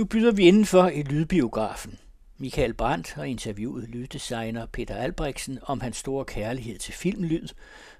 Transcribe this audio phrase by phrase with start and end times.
[0.00, 1.98] Nu byder vi indenfor i lydbiografen.
[2.38, 7.48] Michael Brandt har interviewet lyddesigner Peter Albrechtsen om hans store kærlighed til filmlyd,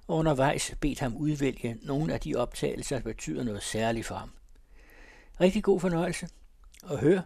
[0.09, 4.31] og undervejs bedt ham udvælge nogle af de optagelser, der betyder noget særligt for ham.
[5.41, 6.29] Rigtig god fornøjelse.
[6.83, 7.21] Og hør,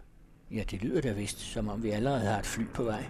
[0.51, 3.05] ja det lyder da vist, som om vi allerede har et fly på vej.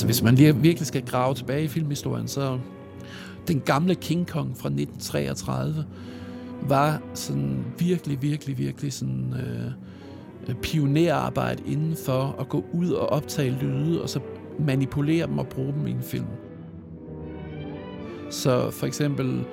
[0.00, 2.58] Altså hvis man virkelig skal grave tilbage i filmhistorien, så
[3.48, 5.84] den gamle King Kong fra 1933
[6.62, 9.34] var sådan virkelig, virkelig, virkelig sådan
[10.48, 14.20] øh, pionerarbejde inden for at gå ud og optage lyde, og så
[14.58, 16.26] manipulere dem og bruge dem i en film.
[18.30, 19.44] Så for eksempel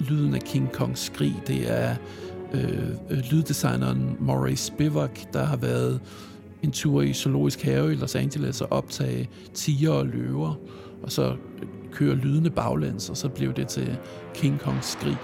[0.00, 1.96] lyden af King Kongs skrig, det er
[2.52, 6.00] øh, øh lyddesigneren Murray Spivak, der har været
[6.62, 10.54] en tur i Zoologisk Have i Los Angeles og optage tiger og løver,
[11.02, 11.36] og så
[11.92, 13.98] køre lydende baglæns, og så blev det til
[14.34, 15.16] King Kongs skrig.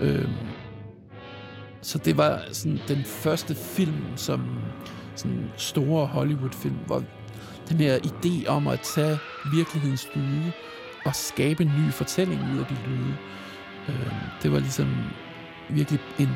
[0.00, 0.32] Øhm,
[1.82, 4.40] så det var sådan den første film, som
[5.14, 7.02] sådan store Hollywood-film, hvor
[7.68, 9.18] den her idé om at tage
[9.54, 10.52] virkelighedens lyde
[11.04, 13.14] og skabe en ny fortælling ud af de lyde,
[13.88, 14.88] øh, det var ligesom
[15.70, 16.28] virkelig en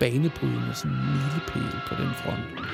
[0.00, 2.64] banebrydende sådan milepæl på den front.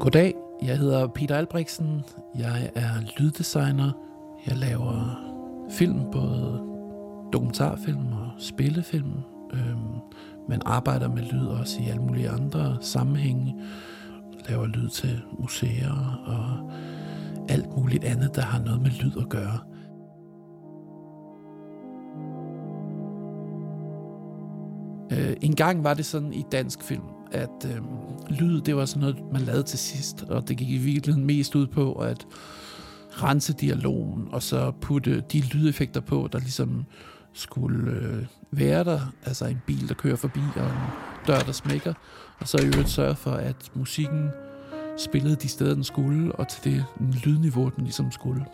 [0.00, 2.02] Goddag, jeg hedder Peter Albrechtsen.
[2.38, 3.92] Jeg er lyddesigner.
[4.46, 5.20] Jeg laver
[5.70, 6.60] film, både
[7.32, 9.12] dokumentarfilm og spillefilm.
[9.52, 10.00] Øhm,
[10.48, 13.54] men arbejder med lyd også i alle mulige andre sammenhænge.
[14.48, 16.70] Laver lyd til museer og
[17.48, 19.58] alt muligt andet, der har noget med lyd at gøre.
[25.12, 27.80] Øh, en gang var det sådan i dansk film, at øh,
[28.40, 31.54] lyd, det var sådan noget, man lavede til sidst, og det gik i virkeligheden mest
[31.54, 32.26] ud på at
[33.10, 36.84] rense dialogen, og så putte de lydeffekter på, der ligesom
[37.32, 40.72] skulle øh, være der, altså en bil, der kører forbi, og en
[41.26, 41.94] dør, der smækker,
[42.38, 44.28] og så i øvrigt sørge for, at musikken
[44.96, 46.84] spillede de steder, den skulle, og til det
[47.24, 48.44] lydniveau, den ligesom skulle.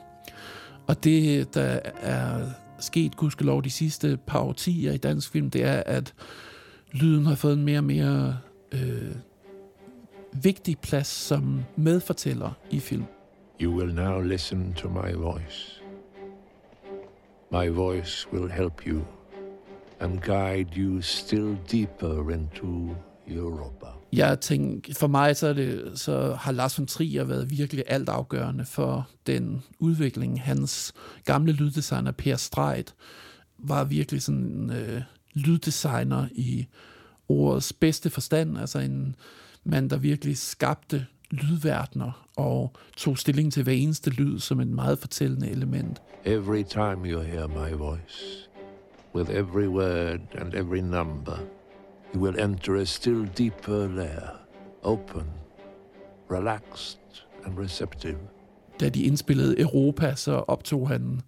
[0.87, 2.47] Og det, der er
[2.79, 6.15] sket, gudskelov, de sidste par årtier i dansk film, det er, at
[6.93, 8.37] lyden har fået en mere og mere
[8.73, 9.15] øh,
[10.33, 13.05] vigtig plads som medfortæller i film.
[13.61, 15.83] You will now listen to my voice.
[17.53, 19.03] My voice will help you
[20.01, 22.97] and guide you still deeper into
[23.29, 23.87] Europa.
[24.13, 28.65] Jeg tænker, for mig så, er det, så har Lars von Trier været virkelig altafgørende
[28.65, 30.43] for den udvikling.
[30.43, 30.93] Hans
[31.25, 32.95] gamle lyddesigner Per Streit
[33.59, 35.03] var virkelig sådan en øh,
[35.35, 36.67] lyddesigner i
[37.31, 39.17] ordets bedste forstand, altså en
[39.65, 44.99] mand, der virkelig skabte lydverdener og tog stilling til hver eneste lyd som et meget
[44.99, 46.03] fortællende element.
[46.25, 48.49] Every time you hear my voice,
[49.15, 51.39] with every word and every number,
[52.15, 54.41] you will enter a still deeper layer,
[54.83, 55.25] open,
[56.31, 56.99] relaxed
[57.47, 58.19] and receptive.
[58.81, 61.21] Da de indspillede Europa, så optog han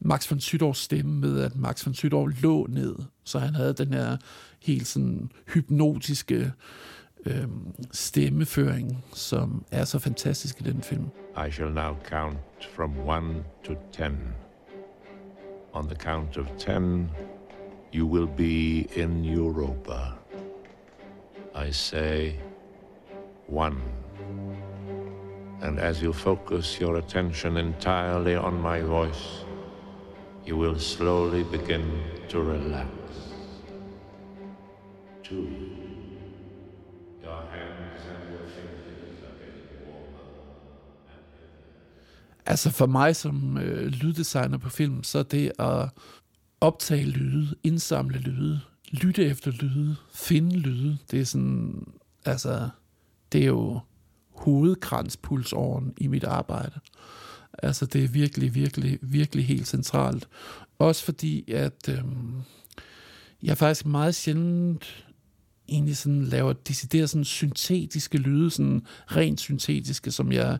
[0.00, 3.92] Max von Sydows stemme med, at Max von Sydow lå ned, så han havde den
[3.92, 4.16] her
[4.62, 6.52] helt sådan hypnotiske
[7.26, 7.48] øh,
[7.92, 11.04] stemmeføring, som er så fantastisk i den film.
[11.46, 12.38] I shall now count
[12.74, 14.04] from 1 to 10.
[15.72, 17.10] On the count of 10,
[17.94, 20.14] you will be in Europa.
[21.68, 22.32] I say
[23.48, 23.74] 1.
[25.62, 29.47] And as you focus your attention entirely on my voice,
[30.48, 31.84] you will slowly begin
[32.28, 32.88] to relax.
[35.22, 35.46] Two.
[37.22, 40.24] Your hands and your fingers are getting warmer.
[42.46, 45.88] Altså for mig som øh, lyddesigner på film, så er det at
[46.60, 48.60] optage lyde, indsamle lyde,
[48.90, 51.86] lytte efter lyde, finde lyde, det er sådan,
[52.24, 52.68] altså,
[53.32, 53.80] det er jo
[54.34, 56.80] hovedkranspulsåren i mit arbejde.
[57.62, 60.28] Altså det er virkelig, virkelig, virkelig helt centralt.
[60.78, 62.34] Også fordi, at øhm,
[63.42, 65.04] jeg faktisk meget sjældent
[65.68, 70.58] egentlig sådan laver decideret sådan syntetiske lyde, sådan rent syntetiske, som jeg,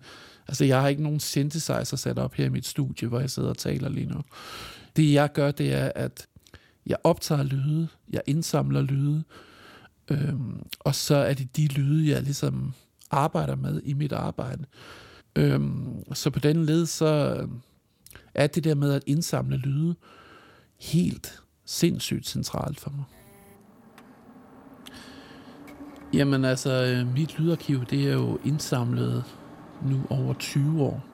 [0.48, 3.48] altså jeg har ikke nogen synthesizer sat op her i mit studie, hvor jeg sidder
[3.48, 4.20] og taler lige nu.
[4.96, 6.26] Det jeg gør, det er, at
[6.86, 9.22] jeg optager lyde, jeg indsamler lyde,
[10.10, 12.72] øhm, og så er det de lyde, jeg ligesom
[13.10, 14.64] arbejder med i mit arbejde.
[15.38, 17.48] Øhm, så på den led, så øh,
[18.34, 19.94] er det der med at indsamle lyde
[20.78, 23.04] helt sindssygt centralt for mig.
[26.12, 29.24] Jamen altså, øh, mit lydarkiv, det er jo indsamlet
[29.82, 31.04] nu over 20 år.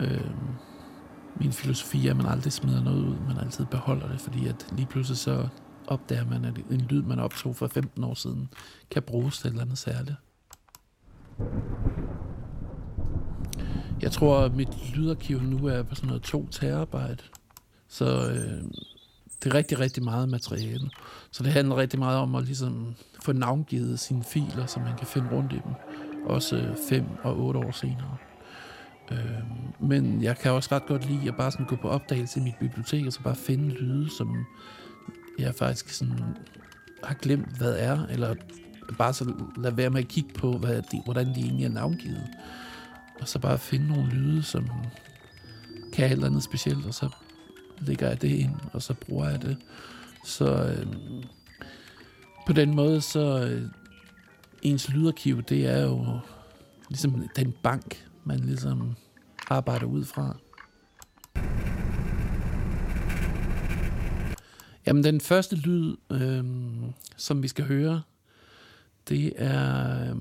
[0.00, 0.48] Øhm,
[1.40, 4.66] min filosofi er, at man aldrig smider noget ud, man altid beholder det, fordi at
[4.72, 5.48] lige pludselig så
[5.86, 8.48] opdager man, at en lyd, man optog for 15 år siden,
[8.90, 10.16] kan bruges til et eller andet særligt.
[14.02, 17.24] Jeg tror, at mit lydarkiv nu er på sådan noget 2 terabyte.
[17.88, 18.62] Så øh,
[19.42, 20.90] det er rigtig, rigtig meget materiale.
[21.30, 25.06] Så det handler rigtig meget om at ligesom få navngivet sine filer, så man kan
[25.06, 25.74] finde rundt i dem.
[26.26, 28.16] Også øh, fem og otte år senere.
[29.10, 29.42] Øh,
[29.80, 32.54] men jeg kan også ret godt lide at bare sådan gå på opdagelse i mit
[32.60, 34.46] bibliotek, og så bare finde lyde, som
[35.38, 36.36] jeg faktisk sådan
[37.04, 38.34] har glemt, hvad er, eller
[38.98, 42.26] bare så lade være med at kigge på, hvad de, hvordan de egentlig er navngivet.
[43.20, 44.68] Og så bare finde nogle lyde, som
[45.92, 47.08] kan et eller andet specielt, og så
[47.78, 49.56] lægger jeg det ind, og så bruger jeg det.
[50.24, 50.86] Så øh,
[52.46, 53.62] på den måde, så øh,
[54.62, 56.18] ens lydarkiv, det er jo
[56.88, 58.96] ligesom den bank, man ligesom
[59.50, 60.36] arbejder ud fra.
[64.86, 66.44] Jamen, den første lyd, øh,
[67.16, 68.02] som vi skal høre,
[69.08, 70.16] det er øh,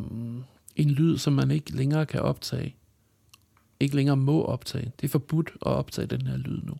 [0.76, 2.76] en lyd, som man ikke længere kan optage.
[3.86, 4.92] Ikke længere må optage.
[5.02, 6.74] Det er forbudt at optage den her lyd nu.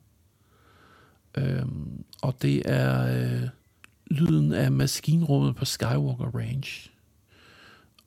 [1.38, 3.50] Øhm, og det er øh,
[4.08, 6.90] lyden af maskinrummet på Skywalker Range.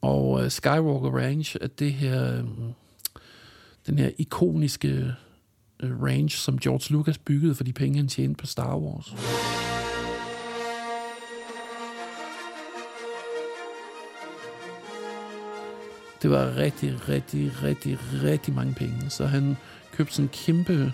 [0.01, 2.45] Og øh, Skywalker Range er det her, øh,
[3.87, 5.15] den her ikoniske
[5.81, 9.15] øh, range, som George Lucas byggede for de penge, han tjente på Star Wars.
[16.23, 19.11] Det var rigtig, rigtig, rigtig, rigtig mange penge.
[19.11, 19.57] Så han
[19.93, 20.93] købte sådan en kæmpe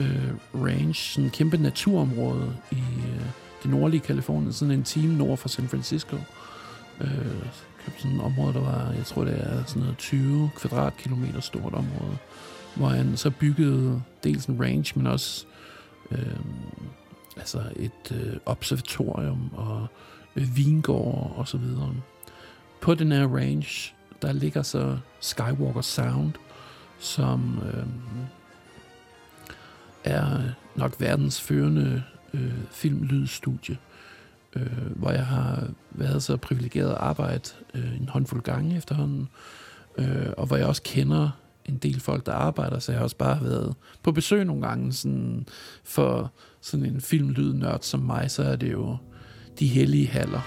[0.00, 3.26] øh, range, sådan en kæmpe naturområde i øh,
[3.62, 6.16] det nordlige Kalifornien, sådan en time nord for San Francisco.
[7.00, 7.08] Øh,
[7.84, 11.74] købte sådan et område, der var, jeg tror det er sådan noget 20 kvadratkilometer stort
[11.74, 12.16] område,
[12.76, 15.46] hvor han så byggede dels en range, men også
[16.10, 16.36] øh,
[17.36, 19.86] altså et øh, observatorium og
[20.36, 21.94] øh, vingård og så videre.
[22.80, 26.32] På den her range, der ligger så Skywalker Sound,
[26.98, 27.86] som øh,
[30.04, 30.38] er
[30.74, 32.02] nok verdens førende
[32.34, 33.78] øh, filmlydstudie,
[34.56, 39.28] øh, hvor jeg har været så privilegeret at arbejde øh, en håndfuld gange efterhånden,
[39.98, 41.30] øh, og hvor jeg også kender
[41.64, 44.92] en del folk, der arbejder, så jeg har også bare været på besøg nogle gange,
[44.92, 45.46] sådan,
[45.84, 48.96] for sådan en filmlydnørd som mig, så er det jo
[49.58, 50.40] de hellige haller.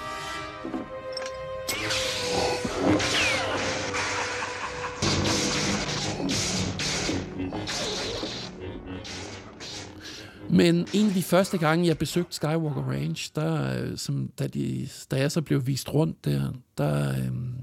[10.50, 14.90] Men en af de første gange, jeg besøgte Skywalker Range, der, øh, som, da, de,
[15.12, 17.54] da jeg så blev vist rundt der, der øhm,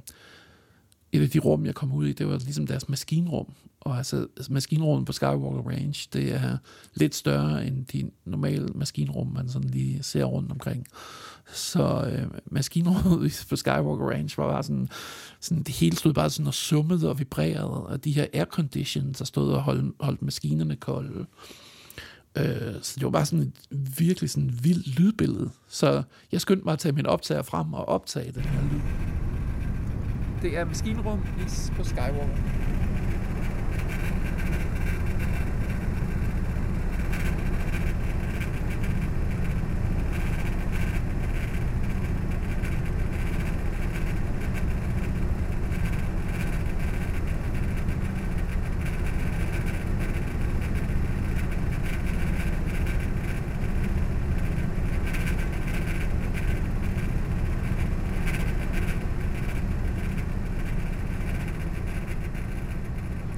[1.12, 3.52] et af de rum, jeg kom ud i, det var ligesom deres maskinrum.
[3.80, 6.56] Og altså, altså maskinrummet på Skywalker Range, det er
[6.94, 10.86] lidt større end de normale maskinrum, man sådan lige ser rundt omkring.
[11.52, 14.88] Så øh, maskinrummet på Skywalker Range var bare sådan,
[15.40, 19.24] sådan, det hele stod bare sådan og summede og vibrerede, og de her airconditions, der
[19.24, 21.18] stod og holdt, holdt maskinerne kolde.
[21.20, 21.26] Øh,
[22.36, 23.52] Øh, så det var bare sådan et
[23.98, 25.50] virkelig sådan vildt lydbillede.
[25.68, 26.02] Så
[26.32, 28.80] jeg skyndte mig at tage min optager frem og optage den her lyd.
[30.42, 31.20] Det er maskinrum
[31.76, 32.26] på Skywalker.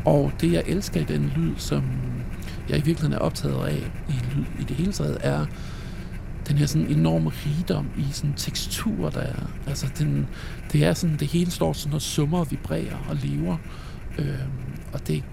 [0.09, 1.83] Og det, jeg elsker i den lyd, som
[2.69, 5.47] jeg i virkeligheden er optaget af i, lyd, i det hele taget, er
[6.49, 9.51] den her sådan enorme rigdom i sådan tekstur, der er.
[9.67, 10.27] Altså, den,
[10.73, 13.57] det er sådan, det hele står sådan og summer og vibrerer og lever.
[14.19, 14.39] Øh,
[14.93, 15.25] og det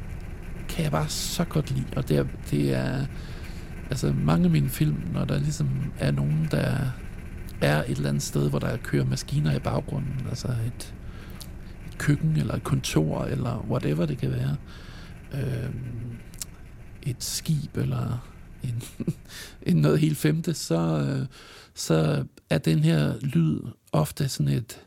[0.70, 1.86] kan jeg bare så godt lide.
[1.96, 3.06] Og det er, det er
[3.90, 5.70] altså mange af mine film, når der ligesom
[6.00, 6.78] er nogen, der
[7.62, 10.94] er et eller andet sted, hvor der kører maskiner i baggrunden, altså et,
[11.88, 14.52] et køkken eller et kontor eller whatever det kan være.
[14.52, 14.85] Øh,
[15.36, 16.18] Øhm,
[17.04, 18.32] et skib eller
[18.64, 18.84] en,
[19.74, 21.28] en noget helt femte, så, øh,
[21.74, 23.60] så er den her lyd
[23.92, 24.82] ofte sådan et,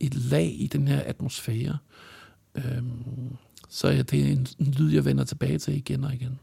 [0.00, 1.78] et lag i den her atmosfære.
[2.54, 2.82] Øh,
[3.68, 6.38] så ja, det er en, en lyd, jeg vender tilbage til igen og igen.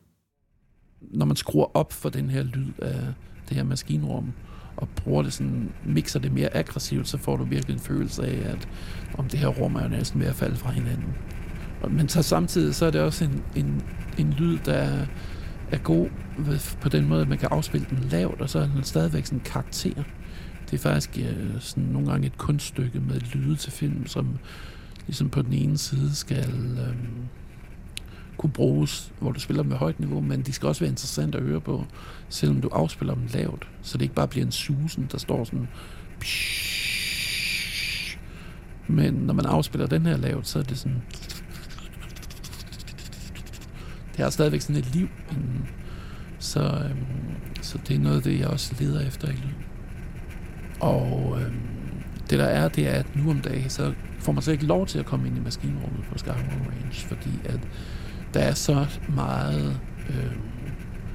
[1.01, 3.13] Når man skruer op for den her lyd af
[3.49, 4.33] det her maskinrum,
[4.77, 8.51] og bruger det sådan, mixer det mere aggressivt, så får du virkelig en følelse af,
[8.51, 8.67] at
[9.17, 11.15] om det her rum er jo næsten ved at falde fra hinanden.
[11.87, 13.83] Men så samtidig så er det også en, en,
[14.17, 15.05] en lyd, der
[15.71, 16.09] er god
[16.81, 19.39] på den måde, at man kan afspille den lavt, og så er den stadigvæk sådan
[19.39, 20.03] en karakter.
[20.71, 24.37] Det er faktisk øh, sådan nogle gange et kunststykke med lyde til film, som
[25.07, 26.95] ligesom på den ene side skal øh,
[28.37, 31.37] kunne bruges, hvor du spiller dem med højt niveau, men de skal også være interessante
[31.37, 31.85] at høre på,
[32.29, 35.67] selvom du afspiller dem lavt, så det ikke bare bliver en susen, der står sådan
[38.87, 41.01] men når man afspiller den her lavt, så er det sådan
[44.19, 45.09] det har stadigvæk sådan et liv.
[46.39, 47.05] Så, øhm,
[47.61, 49.55] så det er noget af det, jeg også leder efter i livet.
[50.79, 51.61] Og øhm,
[52.29, 54.87] det der er, det er, at nu om dagen, så får man så ikke lov
[54.87, 57.59] til at komme ind i maskinrummet på Skywalker Range, fordi at
[58.33, 58.85] der er så
[59.15, 60.41] meget øhm,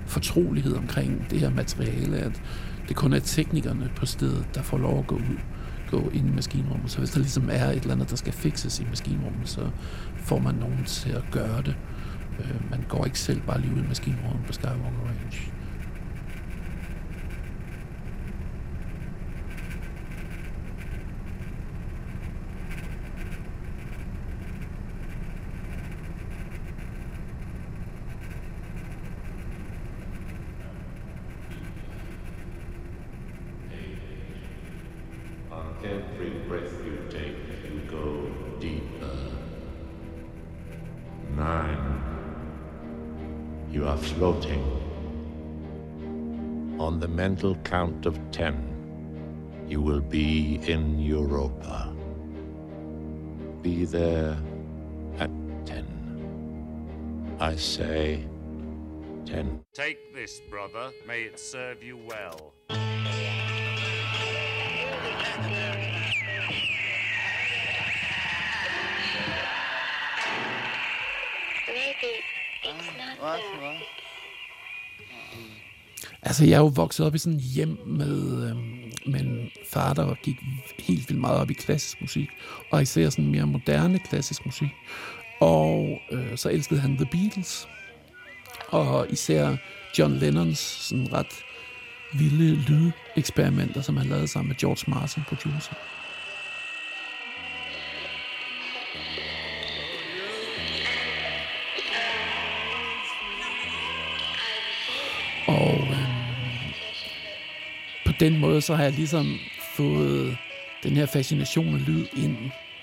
[0.07, 2.43] fortrolighed omkring det her materiale, at
[2.89, 5.39] det kun er teknikerne på stedet, der får lov at gå ud
[5.91, 6.91] gå ind i maskinrummet.
[6.91, 9.61] Så hvis der ligesom er et eller andet, der skal fikses i maskinrummet, så
[10.17, 11.77] får man nogen til at gøre det.
[12.39, 15.55] Øh, man går ikke selv bare lige ud i maskinrummet på Skywalker Range.
[43.97, 44.63] Floating.
[46.79, 48.55] On the mental count of ten,
[49.69, 51.93] you will be in Europa.
[53.63, 54.39] Be there
[55.19, 55.31] at
[55.67, 55.87] ten.
[57.41, 58.25] I say
[59.27, 59.65] ten.
[59.73, 60.93] Take this, brother.
[61.07, 62.54] May it serve you well.
[76.23, 78.57] Altså, jeg er jo vokset op i sådan et hjem med, øh,
[79.13, 80.37] med en far, der gik
[80.79, 82.29] helt vildt meget op i klassisk musik,
[82.71, 84.69] og især sådan mere moderne klassisk musik.
[85.41, 87.69] Og øh, så elskede han The Beatles,
[88.69, 89.57] og især
[89.99, 91.45] John Lennons sådan ret
[92.15, 95.75] vilde lydeksperimenter, som han lavede sammen med George Martin, producer.
[108.21, 109.27] Den måde, så har jeg ligesom
[109.77, 110.37] fået
[110.83, 112.37] den her fascination af lyd ind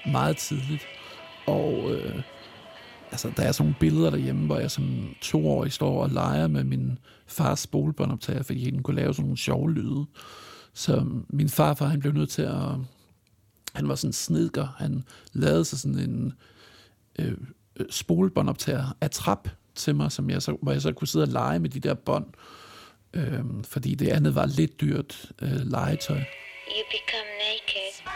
[0.05, 0.83] meget tidligt.
[1.47, 2.21] Og øh,
[3.11, 6.63] altså, der er sådan nogle billeder derhjemme, hvor jeg som toårig står og leger med
[6.63, 10.05] min fars spolebåndoptager, fordi han kunne lave sådan nogle sjove lyde.
[10.73, 12.65] Så min farfar, han blev nødt til at...
[13.73, 14.67] Han var sådan en snedker.
[14.77, 16.33] Han lavede sig sådan en
[17.19, 17.37] øh,
[17.89, 21.59] spolebåndoptager af trap til mig, som jeg så, hvor jeg så kunne sidde og lege
[21.59, 22.33] med de der bånd, øh,
[23.63, 26.17] fordi det andet var lidt dyrt øh, legetøj.
[26.17, 28.11] You become naked.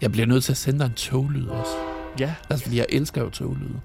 [0.00, 1.72] Jeg bliver nødt til at sende dig en toglyd også.
[2.20, 2.34] Ja.
[2.50, 3.80] Altså, fordi jeg elsker jo toglyde.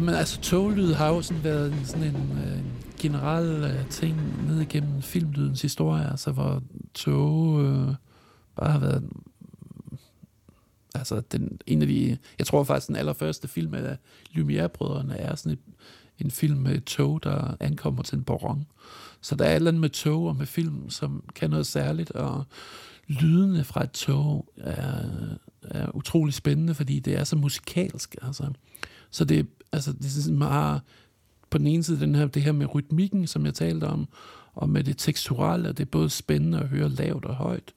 [0.00, 2.62] Jamen altså, toglyd har jo sådan været en, sådan en øh,
[2.98, 6.62] generel øh, ting ned igennem filmlydens historie, altså hvor
[6.94, 7.94] tog øh,
[8.56, 9.08] bare har været
[10.94, 13.96] altså den, en af de, jeg tror faktisk den allerførste film af
[14.32, 15.58] Lumière-brødrene er sådan et,
[16.18, 18.66] en film med et tog, der ankommer til en perron.
[19.20, 22.10] Så der er et eller andet med tog og med film, som kan noget særligt,
[22.10, 22.44] og
[23.06, 25.04] lydene fra et tog er,
[25.62, 28.16] er utrolig spændende, fordi det er så musikalsk.
[28.22, 28.52] Altså.
[29.10, 30.80] Så det, altså, det er sådan meget,
[31.50, 34.08] på den ene side den her, det her med rytmikken, som jeg talte om,
[34.54, 37.72] og med det teksturelle, det er både spændende at høre lavt og højt,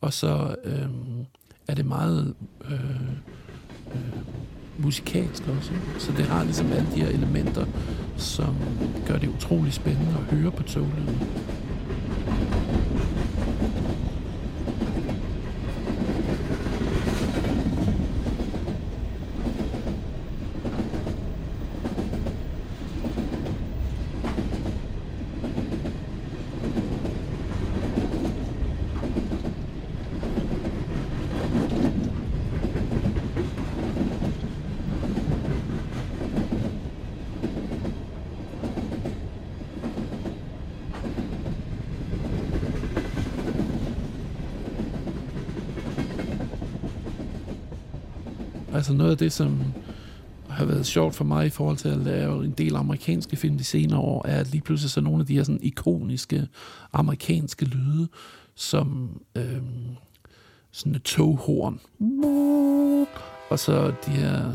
[0.00, 0.88] og så øh,
[1.68, 3.02] er det meget øh,
[3.94, 4.18] øh,
[4.78, 5.72] musikalsk også.
[5.98, 7.66] Så det har ligesom alle de her elementer,
[8.16, 8.56] som
[9.06, 11.20] gør det utrolig spændende at høre på toglyden.
[48.78, 49.60] Altså noget af det, som
[50.48, 53.64] har været sjovt for mig i forhold til at lave en del amerikanske film de
[53.64, 56.48] senere år, er at lige pludselig så nogle af de her sådan ikoniske
[56.92, 58.08] amerikanske lyde,
[58.54, 59.62] som øh,
[60.70, 61.80] sådan et toghorn,
[63.50, 64.54] og så de her,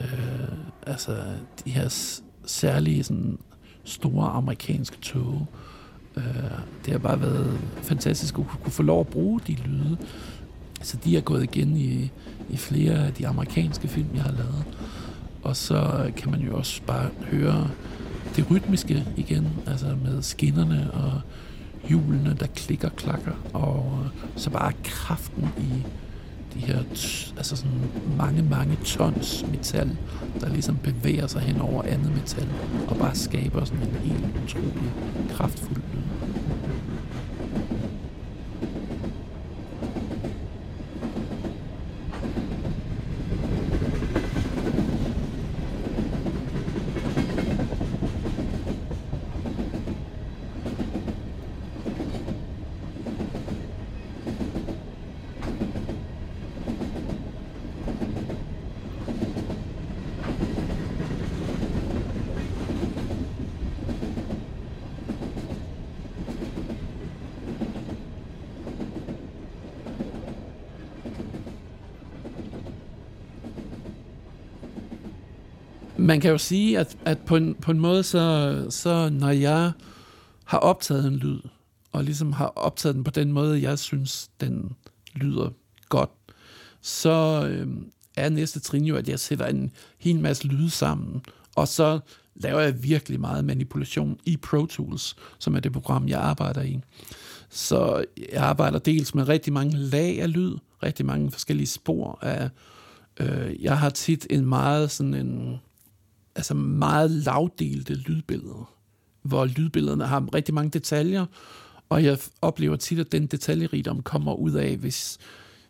[0.00, 1.16] øh, altså
[1.64, 3.38] de her særlige sådan
[3.84, 5.46] store amerikanske tog.
[6.16, 6.24] Øh,
[6.84, 9.96] det har bare været fantastisk at kunne få lov at bruge de lyde.
[10.82, 12.10] Så de er gået igen i,
[12.50, 14.64] i flere af de amerikanske film, jeg har lavet.
[15.42, 17.70] Og så kan man jo også bare høre
[18.36, 21.20] det rytmiske igen, altså med skinnerne og
[21.88, 24.06] hjulene, der klikker klakker, og
[24.36, 25.86] så bare kraften i
[26.54, 26.78] de her
[27.36, 27.80] altså sådan
[28.18, 29.96] mange, mange tons metal,
[30.40, 32.48] der ligesom bevæger sig hen over andet metal,
[32.88, 34.92] og bare skaber sådan en helt utrolig
[35.30, 36.02] kraftfuld lyd.
[76.06, 79.72] Man kan jo sige, at, at på, en, på en måde, så, så når jeg
[80.44, 81.40] har optaget en lyd,
[81.92, 84.76] og ligesom har optaget den på den måde, jeg synes, den
[85.14, 85.50] lyder
[85.88, 86.10] godt,
[86.80, 87.68] så øh,
[88.16, 91.22] er næste trin jo, at jeg sætter en hel masse lyde sammen,
[91.56, 92.00] og så
[92.34, 96.80] laver jeg virkelig meget manipulation i Pro Tools, som er det program, jeg arbejder i.
[97.50, 102.48] Så jeg arbejder dels med rigtig mange lag af lyd, rigtig mange forskellige spor af...
[103.20, 105.60] Øh, jeg har tit en meget sådan en
[106.36, 108.72] altså meget lavdelte lydbilleder,
[109.22, 111.26] hvor lydbillederne har rigtig mange detaljer,
[111.88, 115.18] og jeg oplever tit, at den detaljerigdom kommer ud af, hvis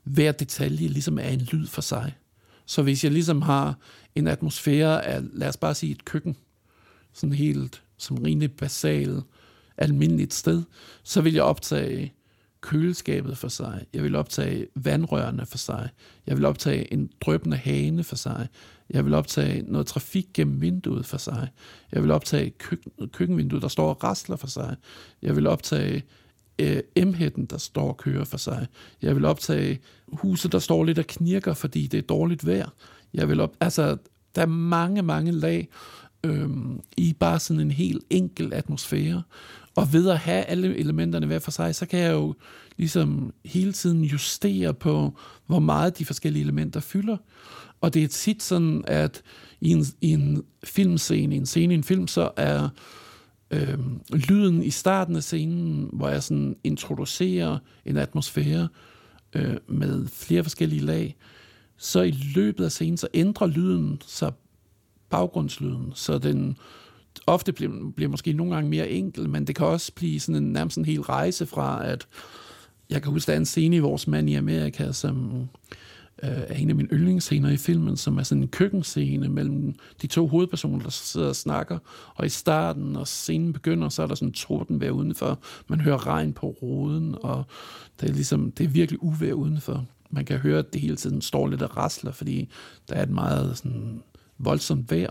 [0.03, 2.15] hver detalje ligesom er en lyd for sig.
[2.67, 3.79] Så hvis jeg ligesom har
[4.15, 6.37] en atmosfære af, lad os bare sige et køkken,
[7.13, 9.25] sådan helt som rimelig basalt,
[9.77, 10.63] almindeligt sted,
[11.03, 12.13] så vil jeg optage
[12.61, 13.87] køleskabet for sig.
[13.93, 15.89] Jeg vil optage vandrørene for sig.
[16.27, 18.49] Jeg vil optage en drøbende hane for sig.
[18.91, 21.49] Jeg vil optage noget trafik gennem vinduet for sig.
[21.93, 24.77] Jeg vil optage køkken, køkkenvinduet, der står og rasler for sig.
[25.23, 26.03] Jeg vil optage
[26.59, 28.67] øh, M-hætten, der står og kører for sig.
[29.03, 29.79] Jeg vil optage
[30.13, 32.69] huset, der står lidt og knirker, fordi det er dårligt vejr.
[33.15, 33.97] Jeg vil op, altså,
[34.35, 35.69] der er mange, mange lag
[36.25, 36.49] øh,
[36.97, 39.23] i bare sådan en helt enkel atmosfære.
[39.75, 42.35] Og ved at have alle elementerne hver for sig, så kan jeg jo
[42.77, 47.17] ligesom hele tiden justere på, hvor meget de forskellige elementer fylder.
[47.81, 49.23] Og det er tit sådan, at
[49.61, 52.69] i en, i en filmscene, i en scene i en film, så er
[53.51, 53.79] øh,
[54.13, 58.69] lyden i starten af scenen, hvor jeg sådan introducerer en atmosfære
[59.33, 61.17] øh, med flere forskellige lag,
[61.77, 64.33] så i løbet af scenen, så ændrer lyden sig
[65.11, 66.57] baggrundslyden, så den
[67.27, 70.53] ofte bliver, bliver måske nogle gange mere enkel, men det kan også blive sådan en,
[70.53, 72.09] nærmest en hel rejse fra, at
[72.91, 75.33] jeg kan huske, der er en scene i Vores Mand i Amerika, som
[76.23, 80.07] øh, er en af mine yndlingsscener i filmen, som er sådan en køkkenscene mellem de
[80.07, 81.79] to hovedpersoner, der sidder og snakker.
[82.15, 85.39] Og i starten, når scenen begynder, så er der sådan en tordenvejr udenfor.
[85.69, 87.45] Man hører regn på roden, og
[88.01, 89.87] det er, ligesom, det er virkelig uvejr udenfor.
[90.11, 92.49] Man kan høre, at det hele tiden står lidt og rasler, fordi
[92.89, 94.03] der er et meget sådan,
[94.39, 95.11] voldsomt vejr.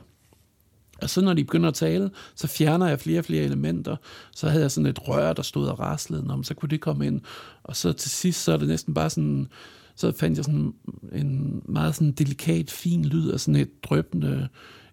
[1.02, 3.96] Og så når de begynder at tale, så fjerner jeg flere og flere elementer.
[4.36, 7.08] Så havde jeg sådan et rør, der stod og raslede, om så kunne det komme
[7.08, 7.22] ind.
[7.64, 9.48] Og så til sidst, så er det næsten bare sådan,
[9.96, 10.74] så fandt jeg sådan
[11.12, 14.48] en meget sådan delikat, fin lyd af sådan et drøbende,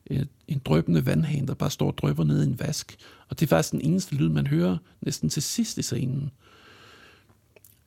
[0.07, 2.97] et, en drøbende vandhane, der bare står og drøber ned i en vask.
[3.29, 6.31] Og det er faktisk den eneste lyd, man hører næsten til sidst i scenen.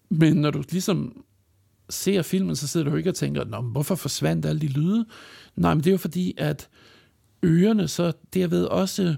[0.09, 1.23] Men når du ligesom
[1.89, 5.05] ser filmen, så sidder du ikke og tænker, Nå, hvorfor forsvandt alle de lyde?
[5.55, 6.69] Nej, men det er jo fordi, at
[7.45, 9.15] ørerne så derved også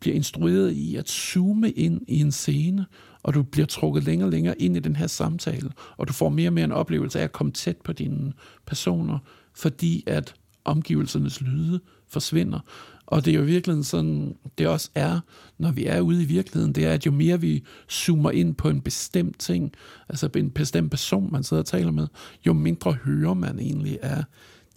[0.00, 2.86] bliver instrueret i at zoome ind i en scene,
[3.22, 6.28] og du bliver trukket længere og længere ind i den her samtale, og du får
[6.28, 8.32] mere og mere en oplevelse af at komme tæt på dine
[8.66, 9.18] personer,
[9.54, 12.60] fordi at omgivelsernes lyde forsvinder.
[13.06, 15.20] Og det er jo virkelig sådan, det også er,
[15.58, 18.68] når vi er ude i virkeligheden, det er, at jo mere vi zoomer ind på
[18.68, 19.72] en bestemt ting,
[20.08, 22.06] altså en bestemt person, man sidder og taler med,
[22.46, 24.24] jo mindre hører man egentlig af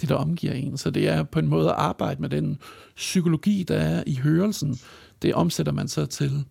[0.01, 0.77] det, der omgiver en.
[0.77, 2.58] Så det er på en måde at arbejde med den
[2.95, 4.80] psykologi, der er i hørelsen,
[5.21, 6.45] det omsætter man så til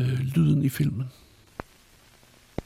[0.00, 1.10] øh, lyden i filmen.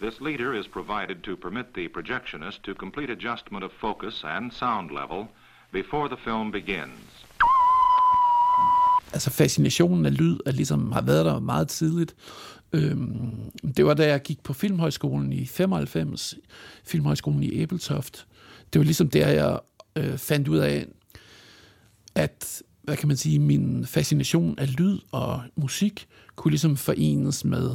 [0.00, 4.90] This leader is provided to permit the projectionist to complete adjustment of focus and sound
[4.90, 5.26] level
[5.72, 7.26] before the film begins.
[9.12, 12.14] Altså fascinationen af lyd er ligesom, har været der meget tidligt.
[12.72, 16.34] Øhm, det var da jeg gik på Filmhøjskolen i 95,
[16.84, 18.26] Filmhøjskolen i Æbeltoft.
[18.72, 19.60] Det var ligesom der, jeg
[19.96, 20.86] øh, fandt ud af,
[22.14, 27.70] at hvad kan man sige, min fascination af lyd og musik kunne ligesom forenes med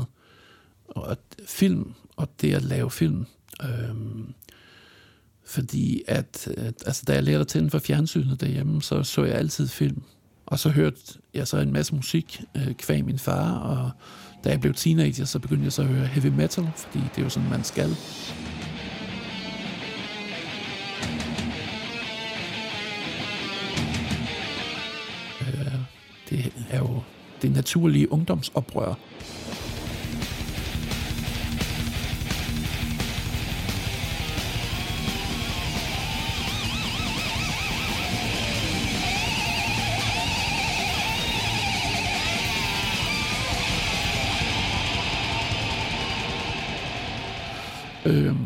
[0.88, 3.26] og film og det at lave film.
[3.64, 4.34] Øhm,
[5.46, 9.36] fordi at, at, altså, da jeg lærte at tænde for fjernsynet derhjemme, så så jeg
[9.36, 10.02] altid film.
[10.46, 11.02] Og så hørte
[11.34, 13.92] jeg så en masse musik øh, kvæg min far, og
[14.44, 17.24] da jeg blev teenager, så begyndte jeg så at høre heavy metal, fordi det er
[17.24, 17.96] jo sådan, man skal.
[26.30, 27.02] Det er jo
[27.42, 28.94] det naturlige ungdomsoprør.
[48.06, 48.38] Øhm,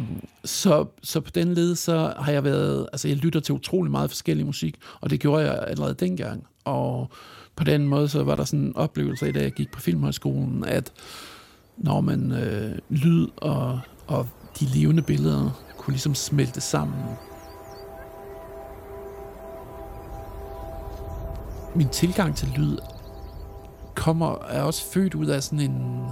[0.46, 4.10] så, så på den led, så har jeg været, altså jeg lytter til utrolig meget
[4.10, 6.48] forskellig musik, og det gjorde jeg allerede dengang.
[6.66, 7.10] Og
[7.56, 10.66] på den måde, så var der sådan en oplevelse i, da jeg gik på Filmhøjskolen,
[10.66, 10.92] at
[11.78, 14.28] når man øh, lyd og, og
[14.60, 17.04] de levende billeder kunne ligesom smelte sammen.
[21.76, 22.78] Min tilgang til lyd
[23.96, 26.04] kommer, er også født ud af sådan en,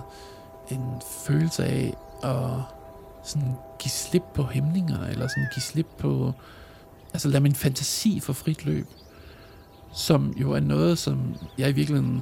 [0.71, 2.61] en følelse af at
[3.23, 6.33] sådan give slip på hæmninger, eller sådan give slip på,
[7.13, 8.87] altså lad min fantasi få frit løb,
[9.93, 12.21] som jo er noget, som jeg i virkeligheden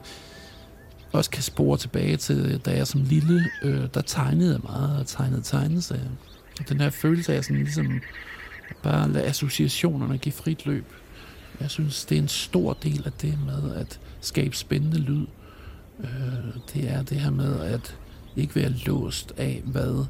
[1.11, 5.07] også kan spore tilbage til, da jeg som lille, øh, der tegnede jeg meget, og
[5.07, 6.09] tegnede tegneserier.
[6.59, 8.01] Og Den her følelse af sådan ligesom,
[8.83, 10.85] bare lade associationerne give frit løb.
[11.59, 15.25] Jeg synes, det er en stor del af det med at skabe spændende lyd.
[15.99, 16.07] Øh,
[16.73, 17.97] det er det her med at
[18.35, 20.05] ikke være låst af, hvad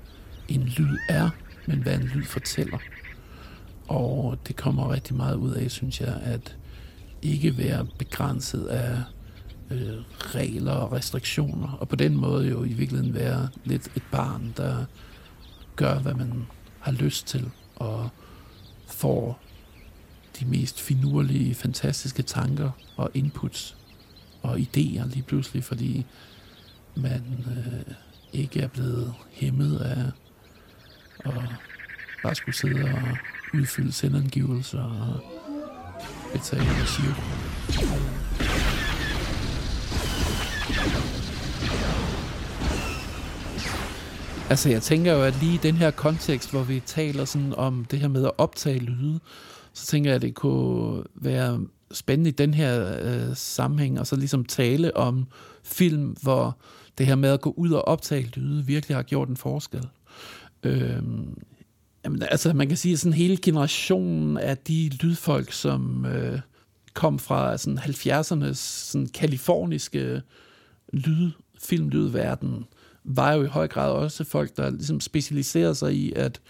[0.48, 1.30] en lyd er,
[1.66, 2.78] men hvad en lyd fortæller.
[3.88, 6.56] Og det kommer rigtig meget ud af, synes jeg, at
[7.22, 9.04] ikke være begrænset af
[9.72, 14.54] øh, regler og restriktioner, og på den måde jo i virkeligheden være lidt et barn,
[14.58, 14.86] der
[15.76, 16.46] gør, hvad man
[16.80, 18.10] har lyst til, og
[18.88, 19.42] får
[20.40, 23.78] de mest finurlige, fantastiske tanker og inputs
[24.42, 26.06] og idéer lige pludselig, fordi
[26.96, 27.94] man øh,
[28.34, 30.12] ikke er blevet hæmmet af
[31.26, 31.44] at
[32.24, 33.18] bare skulle sidde og
[33.54, 35.39] udfylde sendangivelser og
[36.34, 37.12] Altså, betale siv.
[44.50, 47.86] Altså, jeg tænker jo, at lige i den her kontekst, hvor vi taler sådan om
[47.86, 49.20] det her med at optage lyde,
[49.74, 51.60] så tænker jeg, at det kunne være
[51.92, 55.28] spændende i den her øh, sammenhæng, og så ligesom tale om
[55.64, 56.58] film, hvor
[56.98, 59.88] det her med at gå ud og optage lyde virkelig har gjort en forskel.
[60.64, 61.04] Øh,
[62.06, 66.40] jamen, altså man kan sige, sådan hele generationen af de lydfolk, som øh,
[66.94, 70.22] kom fra sådan 70'ernes sådan kaliforniske
[70.94, 72.66] lyd, filmlydverden,
[73.04, 76.42] var jo i høj grad også folk, der ligesom specialiserede sig i at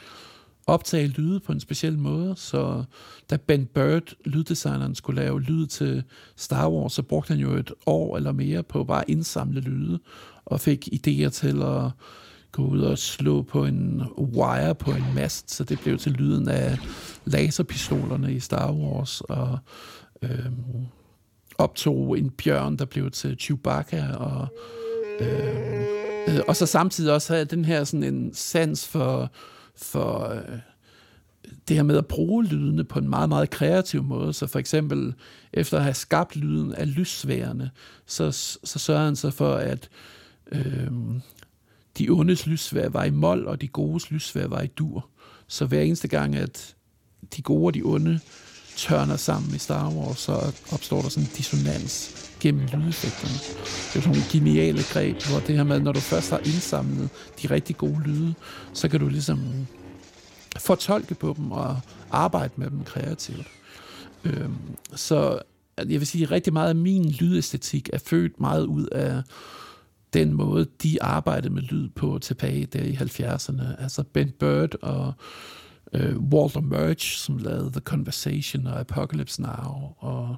[0.68, 2.34] optage lyde på en speciel måde.
[2.38, 2.84] Så
[3.30, 6.04] da Ben Bird, lyddesigneren, skulle lave lyd til
[6.36, 10.00] Star Wars, så brugte han jo et år eller mere på bare at indsamle lyde,
[10.46, 11.92] og fik idéer til at
[12.52, 16.48] gå ud og slå på en wire på en mast, så det blev til lyden
[16.48, 16.78] af
[17.26, 19.58] laserpistolerne i Star Wars, og
[20.22, 20.52] øh,
[21.58, 24.48] optog en bjørn, der blev til Chewbacca, og,
[25.20, 25.82] øh,
[26.28, 29.32] øh, og så samtidig også havde den her sådan en sans for,
[29.76, 30.60] for øh,
[31.68, 34.34] det her med at bruge lydene på en meget, meget kreativ måde.
[34.34, 35.14] Så for eksempel,
[35.54, 37.72] efter at have skabt lyden af lyssværene,
[38.06, 38.32] så,
[38.64, 39.90] så sørger han så for, at
[40.52, 40.92] øh,
[42.00, 45.10] de ondes lyssvær var i mol, og de godes lyssvær var i dur.
[45.48, 46.76] Så hver eneste gang, at
[47.36, 48.20] de gode og de onde
[48.76, 53.34] tørner sammen i Star Wars, så opstår der sådan en dissonans gennem lydeffekterne.
[53.64, 57.10] Det er sådan nogle geniale greb, hvor det her med, når du først har indsamlet
[57.42, 58.34] de rigtig gode lyde,
[58.74, 59.40] så kan du ligesom
[60.58, 61.78] fortolke på dem og
[62.12, 63.48] arbejde med dem kreativt.
[64.24, 64.58] Øhm,
[64.96, 65.40] så
[65.78, 69.24] jeg vil sige, at rigtig meget af min lydæstetik er født meget ud af
[70.14, 73.82] den måde, de arbejdede med lyd på tilbage der i 70'erne.
[73.82, 75.14] Altså Ben Bird og
[75.94, 80.36] øh, Walter Murch, som lavede The Conversation og Apocalypse Now, og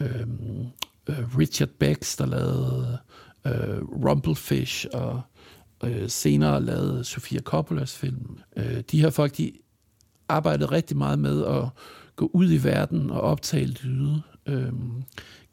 [0.00, 0.66] øhm,
[1.08, 2.98] øh, Richard Becks, der lavede
[3.46, 5.20] øh, Rumblefish, og
[5.84, 8.38] øh, senere lavede Sofia Coppolas film.
[8.56, 9.52] Øh, de her folk, de
[10.28, 11.64] arbejdede rigtig meget med at
[12.16, 14.72] gå ud i verden og optage lyde øh,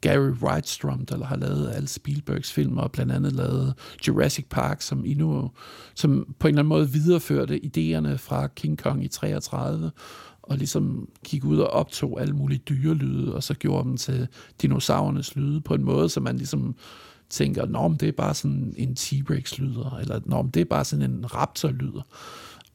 [0.00, 3.74] Gary Wrightstrom, der har lavet alle Spielbergs film, og blandt andet lavet
[4.08, 5.50] Jurassic Park, som endnu,
[5.94, 9.90] som på en eller anden måde videreførte idéerne fra King Kong i 33,
[10.42, 14.28] og ligesom gik ud og optog alle mulige dyrelyde, og så gjorde dem til
[14.62, 16.74] dinosaurernes lyde på en måde, så man ligesom
[17.30, 21.10] tænker, nå, det er bare sådan en T-Rex lyder, eller nå, det er bare sådan
[21.10, 22.02] en raptor lyder.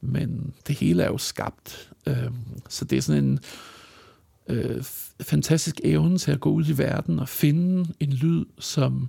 [0.00, 1.92] Men det hele er jo skabt.
[2.06, 2.30] Øh,
[2.68, 3.40] så det er sådan en
[4.48, 4.82] øh,
[5.20, 9.08] fantastisk evne til at gå ud i verden og finde en lyd, som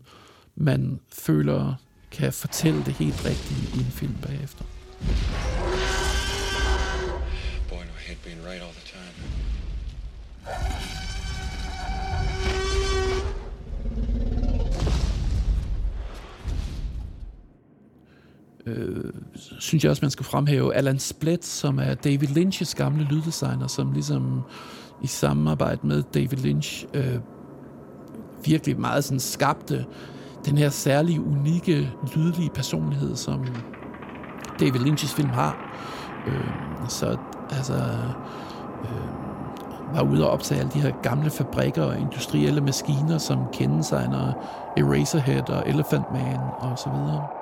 [0.55, 1.73] man føler
[2.11, 4.63] kan fortælle det helt rigtigt i en film bagefter.
[7.69, 8.97] Boy, no, I hate being right all the time.
[18.67, 19.13] øh,
[19.59, 23.91] synes jeg også, man skal fremhæve Alan Split, som er David Lynch's gamle lyddesigner, som
[23.91, 24.41] ligesom
[25.01, 27.19] i samarbejde med David Lynch øh,
[28.45, 29.85] virkelig meget sådan skabte
[30.45, 33.45] den her særlige, unikke, lydlige personlighed, som
[34.59, 35.73] David Lynch's film har.
[36.27, 37.17] Øh, så
[37.49, 37.73] altså
[38.83, 39.17] øh,
[39.95, 44.33] var ude og optage alle de her gamle fabrikker og industrielle maskiner, som kendetegner
[44.77, 47.36] Eraserhead og Elephant Man og så videre.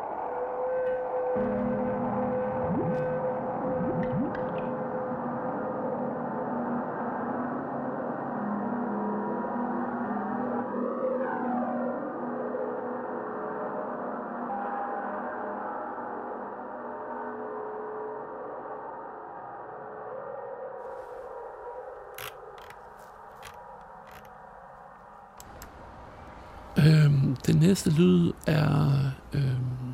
[27.76, 29.94] Næste lyd er øhm,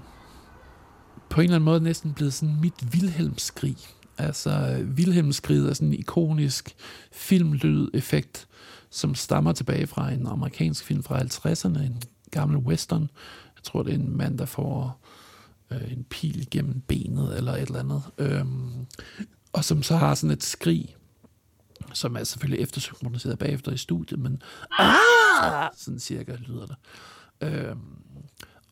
[1.29, 3.77] på en eller anden måde næsten blevet sådan mit Wilhelm-skrig.
[4.17, 6.75] Altså, Wilhelm-skriget er sådan en ikonisk
[7.11, 8.47] filmlyd-effekt,
[8.89, 13.09] som stammer tilbage fra en amerikansk film fra 50'erne, en gammel western.
[13.55, 15.01] Jeg tror, det er en mand, der får
[15.71, 18.03] øh, en pil gennem benet eller et eller andet.
[18.17, 18.85] Øhm,
[19.53, 20.95] og som så har sådan et skrig,
[21.93, 24.41] som er selvfølgelig eftersynkroniseret bagefter i studiet, men
[24.79, 25.69] ah!
[25.77, 26.75] sådan cirka lyder det.
[27.41, 27.75] Øh,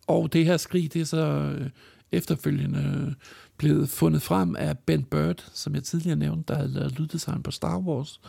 [0.07, 1.69] og det her skrig, det er så øh,
[2.11, 3.13] efterfølgende øh,
[3.57, 7.51] blevet fundet frem af Ben Bird, som jeg tidligere nævnte, der havde lavet lyddesign på
[7.51, 8.21] Star Wars.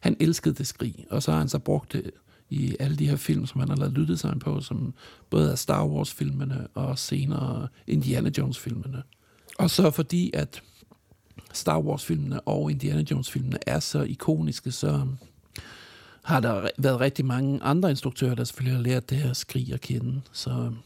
[0.00, 2.10] Han elskede det skrig, og så har han så brugt det
[2.50, 4.94] i alle de her film, som han har lavet lyddesign på, som
[5.30, 9.02] både er Star Wars-filmene og senere Indiana Jones-filmene.
[9.58, 10.62] Og så fordi, at
[11.52, 15.06] Star Wars-filmene og Indiana Jones-filmene er så ikoniske, så
[16.26, 19.80] har der været rigtig mange andre instruktører, der selvfølgelig har lært det her skrig at
[19.80, 20.20] kende.
[20.32, 20.76] Så øhm,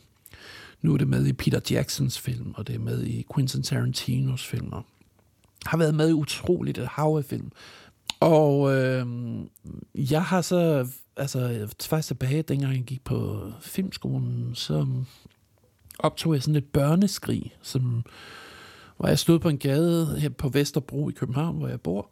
[0.82, 4.46] nu er det med i Peter Jacksons film, og det er med i Quentin Tarantinos
[4.46, 4.82] film, og
[5.66, 7.52] har været med i utroligt øh, et hav af film.
[8.20, 9.06] Og øh,
[9.94, 14.86] jeg har så, altså faktisk tilbage, dengang jeg gik på filmskolen, så
[15.98, 18.04] optog jeg sådan et børneskrig, som,
[18.96, 22.08] hvor jeg stod på en gade her på Vesterbro i København, hvor jeg bor,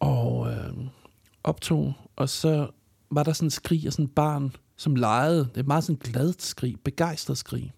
[0.00, 0.72] og øh,
[1.46, 2.68] optog, og så
[3.10, 5.48] var der sådan en skrig af sådan et barn, som legede.
[5.54, 7.72] Det er meget sådan glad skrig, begejstret skrig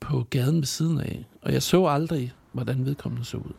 [0.00, 1.24] på gaden ved siden af.
[1.42, 3.52] Og jeg så aldrig, hvordan vedkommende så ud.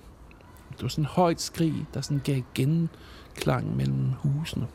[0.71, 4.67] Det var sådan et højt skrig, der sådan gav genklang mellem husene.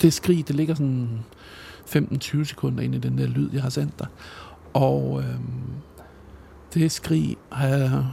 [0.00, 1.08] Det skrig, det ligger sådan
[1.86, 4.06] 15-20 sekunder ind i den der lyd, jeg har sendt dig.
[4.74, 5.40] Og øh,
[6.74, 8.06] det skrig har jeg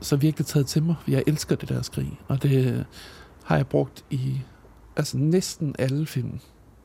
[0.00, 0.94] så virkelig taget til mig.
[1.08, 2.86] Jeg elsker det der skrig, og det
[3.44, 4.40] har jeg brugt i
[4.96, 6.40] altså næsten alle film,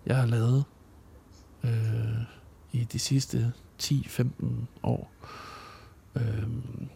[0.06, 0.64] jeg har lavet
[1.64, 2.22] øh,
[2.72, 4.46] i de sidste 10-15
[4.84, 5.12] år.
[6.16, 6.88] Øhm, øh,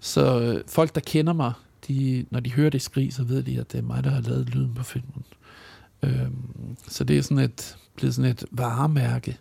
[0.00, 1.52] så folk, der kender mig,
[1.88, 4.20] de, når de hører det skrig, så ved de, at det er mig, der har
[4.20, 5.24] lavet lyden på filmen.
[6.02, 9.38] Øhm, så det er sådan et, blevet sådan et varemærke.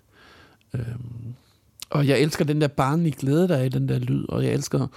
[0.74, 1.34] Øhm,
[1.89, 4.54] og jeg elsker den der barnlige glæde, der er i den der lyd, og jeg
[4.54, 4.88] elsker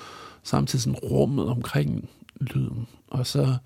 [0.42, 2.08] samtidig sådan rummet omkring
[2.40, 2.86] lyden.
[3.06, 3.56] Og så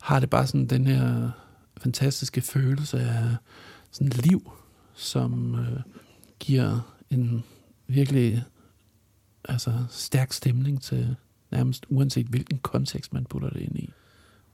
[0.00, 1.30] har det bare sådan den her
[1.76, 3.36] fantastiske følelse af
[3.90, 4.50] sådan liv,
[4.94, 5.80] som øh,
[6.38, 7.44] giver en
[7.86, 8.44] virkelig
[9.44, 11.16] altså, stærk stemning til
[11.50, 13.90] nærmest uanset hvilken kontekst man putter det ind i.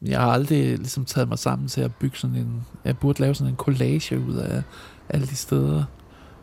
[0.05, 3.35] Jeg har aldrig ligesom taget mig sammen til at bygge sådan en, jeg burde lave
[3.35, 4.63] sådan en collage ud af
[5.09, 5.85] alle de steder,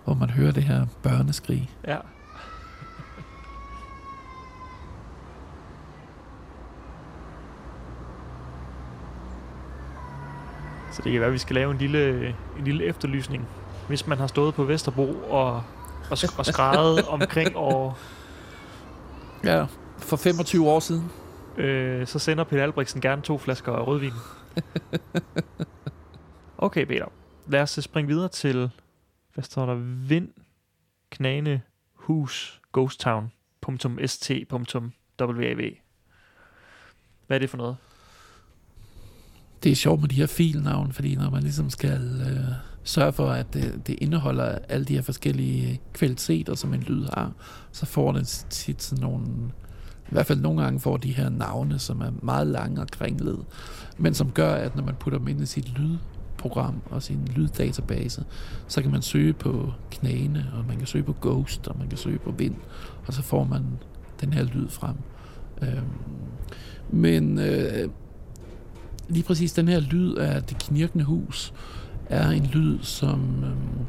[0.06, 1.70] hvor man hører det her børneskrig.
[1.88, 1.98] Ja.
[10.92, 13.48] Så det kan være, at vi skal lave en lille, en lille efterlysning.
[13.88, 15.64] Hvis man har stået på Vesterbro og, og,
[16.38, 17.98] og skrevet omkring år,
[19.44, 19.66] Ja,
[19.98, 21.12] for 25 år siden.
[21.58, 24.12] Øh, så sender Peter Albrechtsen gerne to flasker rødvin.
[26.62, 27.06] Okay, Peter.
[27.48, 28.70] Lad os springe videre til,
[29.34, 29.76] hvad står der?
[30.08, 30.30] Vind,
[31.10, 31.62] knane,
[31.94, 33.32] hus, ghost town,
[34.08, 35.62] .st.wav.
[37.28, 37.78] Hvad er det for noget?
[39.64, 43.30] Det er sjovt med de her filnavne, fordi når man ligesom skal øh, sørge for,
[43.30, 47.32] at det, det indeholder alle de her forskellige kvaliteter, som en lyd har,
[47.72, 49.52] så får den tit sådan nogle,
[50.12, 53.40] i hvert fald nogle gange får de her navne, som er meget lange og kringlede,
[53.98, 58.24] men som gør, at når man putter dem ind i sit lydprogram og sin lyddatabase,
[58.68, 61.98] så kan man søge på knæene, og man kan søge på ghost, og man kan
[61.98, 62.56] søge på vind,
[63.08, 63.64] og så får man
[64.22, 64.96] den her lyd frem.
[65.62, 65.86] Øhm,
[66.90, 67.90] men øh,
[69.10, 71.54] lige præcis den her lyd af det knirkende hus
[72.10, 73.86] er en lyd, som øhm,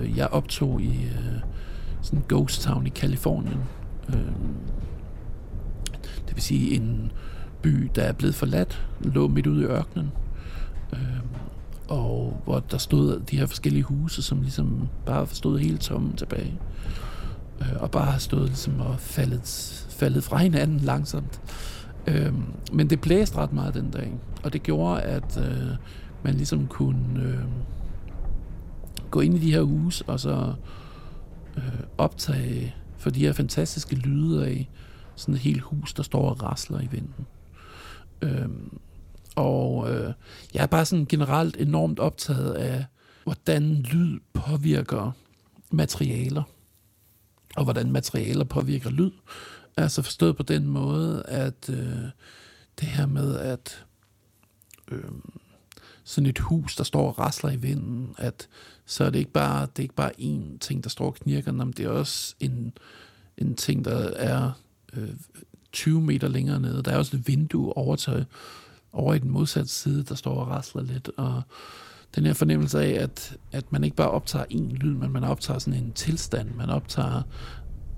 [0.00, 1.40] øh, jeg optog i øh,
[2.02, 3.60] sådan en ghost town i Kalifornien.
[4.08, 4.32] Øh,
[6.26, 7.12] det vil sige en
[7.62, 10.12] by, der er blevet forladt, lå midt ude i ørkenen.
[10.92, 10.98] Øh,
[11.88, 16.58] og hvor der stod de her forskellige huse, som ligesom bare stod helt tomme tilbage.
[17.60, 21.40] Øh, og bare har stået ligesom og faldet, faldet fra hinanden langsomt.
[22.06, 22.32] Øh,
[22.72, 24.12] men det blæste ret meget den dag,
[24.42, 25.76] og det gjorde, at øh,
[26.22, 27.44] man ligesom kunne øh,
[29.10, 30.52] gå ind i de her huse og så
[31.56, 34.70] øh, optage for de her fantastiske lyde af
[35.16, 37.26] sådan et helt hus, der står og rasler i vinden.
[38.22, 38.78] Øhm,
[39.36, 40.12] og øh,
[40.54, 42.84] jeg er bare sådan generelt enormt optaget af,
[43.24, 45.12] hvordan lyd påvirker
[45.70, 46.42] materialer,
[47.56, 49.10] og hvordan materialer påvirker lyd.
[49.76, 52.04] Altså forstået på den måde, at øh,
[52.80, 53.84] det her med, at
[54.90, 55.10] øh,
[56.04, 58.48] sådan et hus, der står og rasler i vinden, at
[58.86, 61.52] så er det ikke bare, det er ikke bare én ting, der står og knirker,
[61.52, 62.72] men det er også en,
[63.38, 64.50] en ting, der er
[64.92, 65.08] øh,
[65.72, 66.82] 20 meter længere nede.
[66.82, 68.26] Der er også et vindue over, til,
[68.92, 71.42] over i den modsatte side, der står og rasler lidt, og
[72.14, 75.58] den her fornemmelse af, at, at man ikke bare optager én lyd, men man optager
[75.58, 77.22] sådan en tilstand, man optager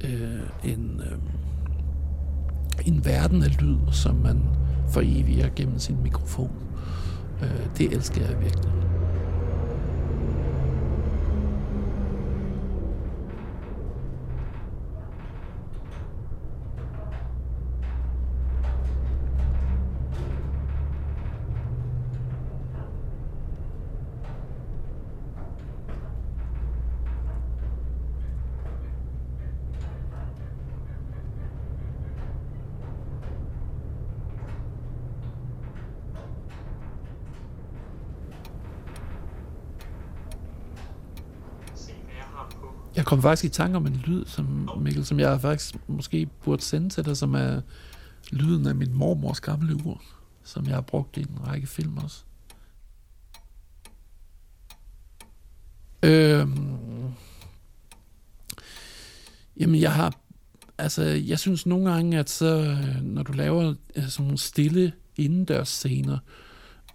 [0.05, 1.01] øh, en...
[1.01, 1.19] Øh,
[2.85, 4.43] en verden af lyd, som man
[4.89, 6.66] foreviger gennem sin mikrofon.
[7.43, 8.73] Øh, det elsker jeg virkelig.
[43.07, 46.89] Kom faktisk i tanke om en lyd, som, Mikkel, som jeg faktisk måske burde sende
[46.89, 47.61] til dig, som er
[48.33, 50.03] lyden af min mormors gamle ur,
[50.45, 52.23] som jeg har brugt i en række film også.
[56.03, 56.79] Øhm,
[59.57, 60.15] jamen, jeg har...
[60.79, 64.93] Altså, jeg synes nogle gange, at så, øh, når du laver øh, sådan nogle stille
[65.17, 66.19] indendørs scener,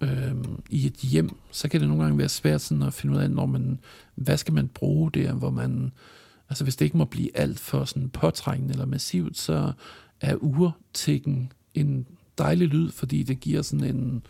[0.01, 0.35] øh,
[0.69, 3.31] i et hjem, så kan det nogle gange være svært sådan at finde ud af,
[3.31, 3.79] når man,
[4.15, 5.91] hvad skal man bruge der, hvor man,
[6.49, 9.71] altså hvis det ikke må blive alt for sådan påtrængende eller massivt, så
[10.21, 12.05] er urtikken en
[12.37, 14.23] dejlig lyd, fordi det giver sådan en,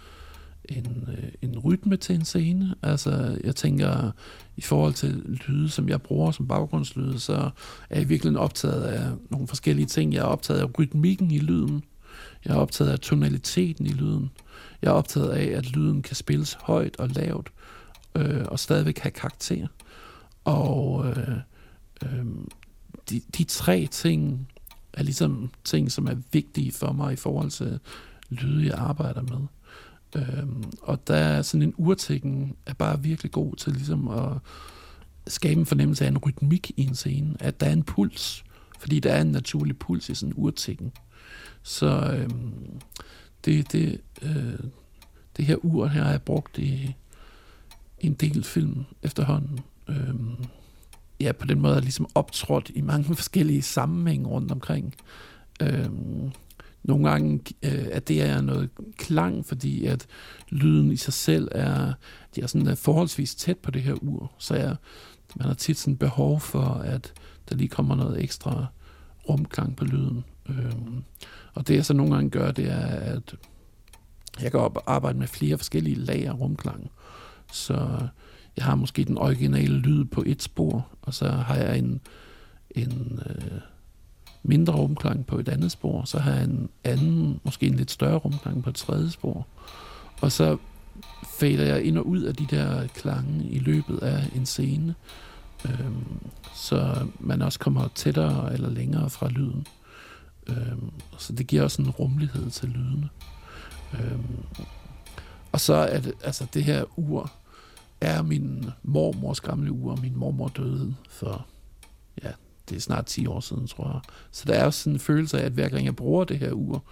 [0.70, 2.76] en, øh, en rytme til en scene.
[2.82, 4.12] Altså, jeg tænker,
[4.58, 7.50] i forhold til lyde, som jeg bruger som baggrundslyde, så
[7.90, 10.14] er jeg virkelig optaget af nogle forskellige ting.
[10.14, 11.84] Jeg er optaget af rytmikken i lyden.
[12.46, 14.32] Jeg er optaget af tonaliteten i lyden.
[14.82, 17.52] Jeg er optaget af, at lyden kan spilles højt og lavt,
[18.16, 19.68] øh, og stadigvæk have karakter.
[20.44, 21.38] Og øh,
[22.04, 22.26] øh,
[23.10, 24.48] de, de tre ting
[24.94, 27.80] er ligesom ting, som er vigtige for mig i forhold til
[28.30, 29.48] lyde, jeg arbejder med.
[30.16, 34.38] Øhm, og der er sådan en urtækken er bare virkelig god til ligesom at
[35.28, 38.44] skabe en fornemmelse af en rytmik i en scene, at der er en puls,
[38.80, 40.92] fordi der er en naturlig puls i sådan en urtækken.
[41.64, 42.80] Så øhm,
[43.46, 44.60] det, det, øh,
[45.38, 46.96] det her ur her har jeg brugt i,
[48.02, 49.60] en del film efterhånden.
[49.88, 50.36] Øhm,
[51.20, 54.96] ja, på den måde er ligesom optrådt i mange forskellige sammenhænge rundt omkring.
[55.62, 56.32] Øhm,
[56.84, 60.08] nogle gange øh, at det er noget klang, fordi at
[60.50, 61.94] lyden i sig selv er,
[62.36, 64.76] de er sådan er forholdsvis tæt på det her ur, så jeg,
[65.36, 67.14] man har tit sådan behov for, at
[67.50, 68.66] der lige kommer noget ekstra
[69.30, 70.24] rumklang på lyden.
[70.50, 71.04] Øhm,
[71.54, 73.36] og det jeg så nogle gange gør, det er, at
[74.42, 76.92] jeg kan op arbejde med flere forskellige lag af rumklang.
[77.52, 78.08] Så
[78.58, 82.02] jeg har måske den originale lyd på et spor, og så har jeg en,
[82.72, 83.60] en øh,
[84.44, 88.18] mindre rumklang på et andet spor, så har jeg en anden, måske en lidt større
[88.18, 89.48] rumklang på et tredje spor.
[90.22, 90.58] Og så
[91.40, 94.96] fader jeg ind og ud af de der klange i løbet af en scene,
[95.66, 96.06] øhm,
[96.56, 99.68] så man også kommer tættere eller længere fra lyden.
[100.52, 103.10] Øhm, så det giver også en rummelighed til lydene.
[103.94, 104.46] Øhm,
[105.52, 107.32] og så er det, altså det her ur,
[108.02, 111.46] er min mormors gamle ur, min mormor døde for,
[112.24, 112.32] ja,
[112.70, 114.02] det er snart 10 år siden, tror jeg.
[114.32, 116.52] Så der er også sådan en følelse af, at hver gang jeg bruger det her
[116.52, 116.84] ur,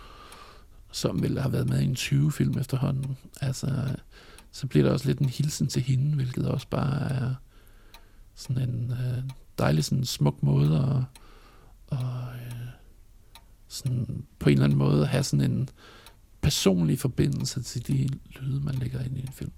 [0.91, 3.95] som vil have været med i en 20-film efterhånden, altså,
[4.51, 7.35] så bliver der også lidt en hilsen til hende, hvilket også bare er
[8.35, 9.23] sådan en øh,
[9.57, 11.19] dejlig, sådan smuk måde at,
[11.97, 12.67] og, øh,
[13.69, 15.69] sådan på en eller anden måde have sådan en
[16.41, 18.09] personlig forbindelse til de
[18.39, 19.51] lyde, man lægger ind i en film.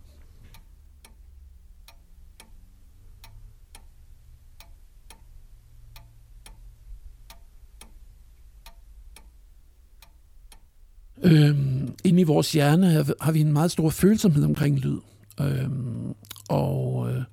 [11.24, 14.97] Øhm, inde i vores hjerne har vi en meget stor følsomhed omkring lyd.
[15.41, 16.16] Øhm,
[16.49, 17.24] og øh,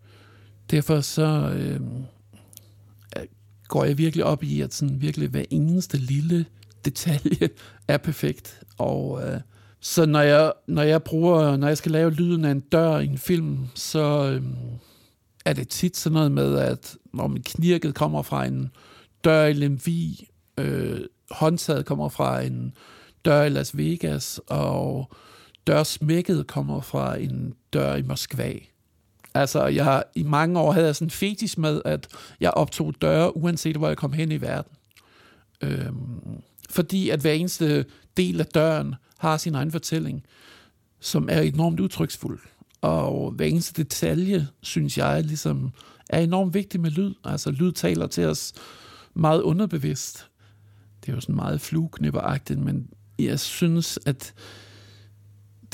[0.71, 2.05] derfor så øhm,
[3.17, 3.27] øh,
[3.69, 6.47] går jeg virkelig op i, at sådan virkelig hver eneste lille
[6.91, 7.49] detalje
[7.89, 8.63] er perfekt.
[8.79, 9.41] Og øh,
[9.81, 13.07] så når jeg, når jeg bruger, når jeg skal lave lyden af en dør i
[13.07, 14.43] en film, så øh,
[15.45, 18.71] er det tit sådan noget med, at når min knirket kommer fra en
[19.25, 20.29] dør i Lemvi,
[20.59, 22.73] øh, håndtaget kommer fra en
[23.25, 25.11] dør i Las Vegas, og
[25.67, 28.53] dørsmækket kommer fra en dør i Moskva.
[29.35, 32.09] Altså, jeg, i mange år havde jeg sådan en fetis med, at
[32.41, 34.73] jeg optog døre, uanset hvor jeg kom hen i verden.
[35.61, 37.85] Øhm, fordi at hver eneste
[38.17, 40.25] del af døren har sin egen fortælling,
[41.01, 42.41] som er enormt udtryksfuld.
[42.81, 45.71] Og hver eneste detalje, synes jeg, ligesom
[46.09, 47.15] er enormt vigtig med lyd.
[47.25, 48.53] Altså, lyd taler til os
[49.15, 50.29] meget underbevidst.
[51.01, 54.35] Det er jo sådan meget flueknipperagtigt, men jeg synes, at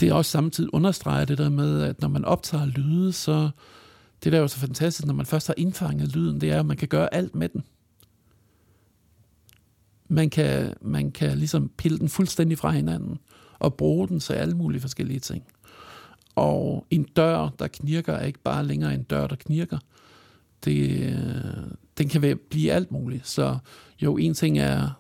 [0.01, 3.51] det også samtidig understreger det der med, at når man optager lyde, så
[4.25, 6.67] det der er jo så fantastisk, når man først har indfanget lyden, det er, at
[6.67, 7.65] man kan gøre alt med den.
[10.15, 13.19] Man kan, man kan ligesom pille den fuldstændig fra hinanden
[13.59, 15.45] og bruge den til alle mulige forskellige ting.
[16.35, 19.79] Og en dør, der knirker, er ikke bare længere en dør, der knirker.
[20.65, 23.29] Det, øh, den kan blive alt muligt.
[23.29, 23.59] Så
[24.03, 24.91] jo, en ting er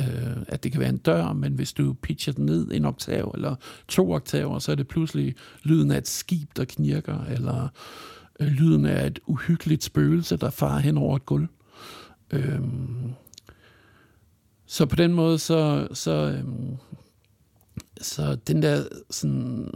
[0.00, 3.32] øh, at det kan være en dør, men hvis du pitcher den ned en oktav
[3.34, 3.54] eller
[3.88, 7.68] to oktaver, så er det pludselig lyden af et skib, der knirker, eller
[8.40, 11.48] øh, lyden af et uhyggeligt spøgelse, der farer hen over et gulv.
[12.30, 12.60] Øh,
[14.72, 16.76] så på den måde, så, så, øhm,
[18.00, 19.70] så den der sådan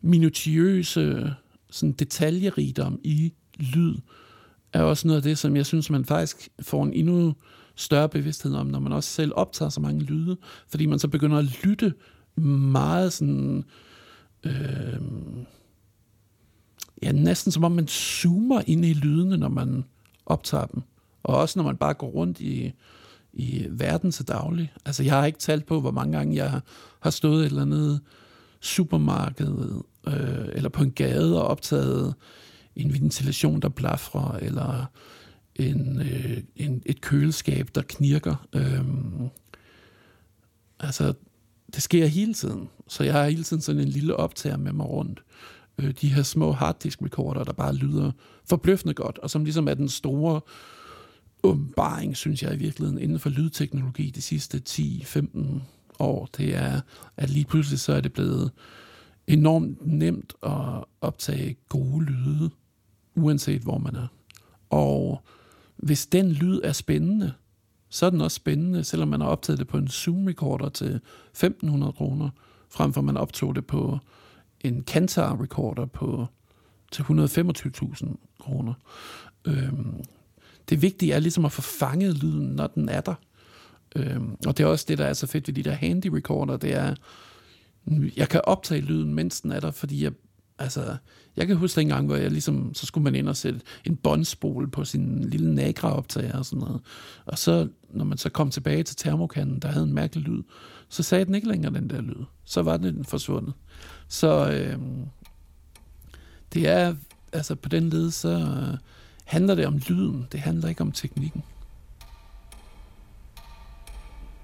[0.00, 1.34] minutiøse
[1.70, 3.94] sådan detaljerigdom i lyd,
[4.72, 7.34] er også noget af det, som jeg synes, man faktisk får en endnu
[7.74, 10.36] større bevidsthed om, når man også selv optager så mange lyde,
[10.68, 11.94] fordi man så begynder at lytte
[12.70, 13.64] meget sådan,
[14.44, 15.00] øh,
[17.02, 19.84] ja, næsten som om man zoomer ind i lydene, når man
[20.26, 20.82] optager dem.
[21.22, 22.72] Og også når man bare går rundt i,
[23.36, 24.72] i øh, verden til daglig.
[24.84, 26.60] Altså, jeg har ikke talt på, hvor mange gange jeg
[27.00, 28.00] har stået et eller andet
[28.60, 32.14] supermarked øh, eller på en gade og optaget
[32.76, 34.90] en ventilation, der blafrer, eller
[35.54, 38.46] en, øh, en, et køleskab, der knirker.
[38.52, 38.84] Øh,
[40.80, 41.14] altså,
[41.74, 42.68] det sker hele tiden.
[42.88, 45.22] Så jeg har hele tiden sådan en lille optager med mig rundt.
[45.78, 48.12] Øh, de her små harddisk recorder, der bare lyder
[48.48, 50.40] forbløffende godt, og som ligesom er den store
[51.44, 55.60] åbenbaring, synes jeg i virkeligheden, inden for lydteknologi de sidste 10-15
[55.98, 56.28] år.
[56.36, 56.80] Det er,
[57.16, 58.50] at lige pludselig så er det blevet
[59.26, 62.50] enormt nemt at optage gode lyde,
[63.14, 64.06] uanset hvor man er.
[64.70, 65.22] Og
[65.76, 67.32] hvis den lyd er spændende,
[67.88, 71.00] så er den også spændende, selvom man har optaget det på en Zoom-recorder til
[71.36, 72.30] 1.500 kroner,
[72.70, 73.98] frem for man optog det på
[74.60, 76.26] en Kantar-recorder på,
[76.92, 78.06] til 125.000
[78.40, 78.74] kroner.
[79.44, 80.04] Øhm,
[80.68, 83.14] det vigtige er ligesom at få fanget lyden, når den er der.
[83.96, 86.56] Øhm, og det er også det, der er så fedt ved de der handy recorder,
[86.56, 86.94] det er,
[88.16, 90.12] jeg kan optage lyden, mens den er der, fordi jeg,
[90.58, 90.96] altså,
[91.36, 93.96] jeg kan huske en gang, hvor jeg ligesom, så skulle man ind og sætte en
[93.96, 96.80] båndspol på sin lille Nagra-optager og sådan noget.
[97.24, 100.42] Og så, når man så kom tilbage til termokanden, der havde en mærkelig lyd,
[100.88, 102.24] så sagde den ikke længere den der lyd.
[102.44, 103.54] Så var den forsvundet.
[104.08, 105.04] Så øhm,
[106.52, 106.94] det er,
[107.32, 108.78] altså på den led, så øh,
[109.24, 110.26] handler det om lyden.
[110.32, 111.42] Det handler ikke om teknikken.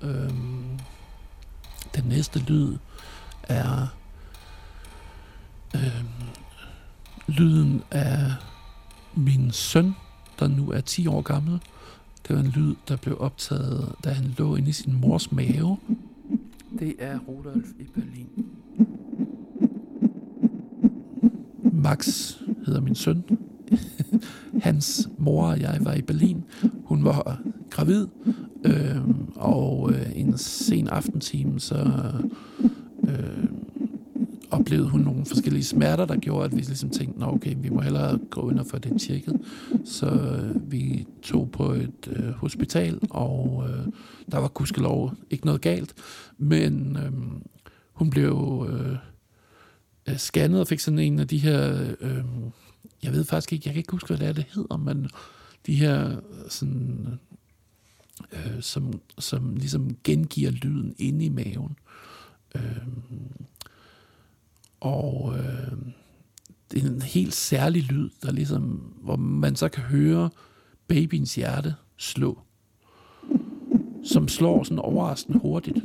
[0.02, 0.78] Øhm,
[1.94, 2.76] den næste lyd
[3.42, 3.86] er
[5.74, 6.08] øhm,
[7.28, 8.32] lyden af
[9.14, 9.94] min søn,
[10.38, 11.60] der nu er 10 år gammel.
[12.28, 15.78] Det var en lyd, der blev optaget, da han lå inde i sin mors mave.
[16.78, 18.46] Det er Rudolf i Berlin.
[21.72, 22.32] Max
[22.66, 23.24] hedder min søn.
[24.66, 26.44] Hans mor og jeg var i Berlin.
[26.84, 28.06] Hun var øh, gravid,
[28.64, 28.96] øh,
[29.34, 31.90] og øh, en sen aftentime, så
[33.08, 33.44] øh,
[34.50, 37.80] oplevede hun nogle forskellige smerter, der gjorde, at vi ligesom tænkte, Nå, okay, vi må
[37.80, 39.40] hellere gå ind og få det tjekket.
[39.84, 43.86] Så øh, vi tog på et øh, hospital, og øh,
[44.32, 45.94] der var gudskelov ikke noget galt,
[46.38, 47.12] men øh,
[47.92, 48.96] hun blev øh,
[50.08, 52.24] øh scannet og fik sådan en af de her, øh,
[53.02, 55.10] jeg ved faktisk ikke, jeg kan ikke huske, hvad det er, det hedder, men
[55.66, 57.18] de her øh, sådan,
[58.32, 61.76] øh, som, som ligesom gengiver lyden inde i maven.
[62.54, 62.86] Øh,
[64.80, 65.72] og øh,
[66.70, 68.62] det er en helt særlig lyd, der ligesom,
[69.02, 70.30] hvor man så kan høre
[70.88, 72.38] babyens hjerte slå,
[74.04, 75.78] som slår sådan overraskende hurtigt.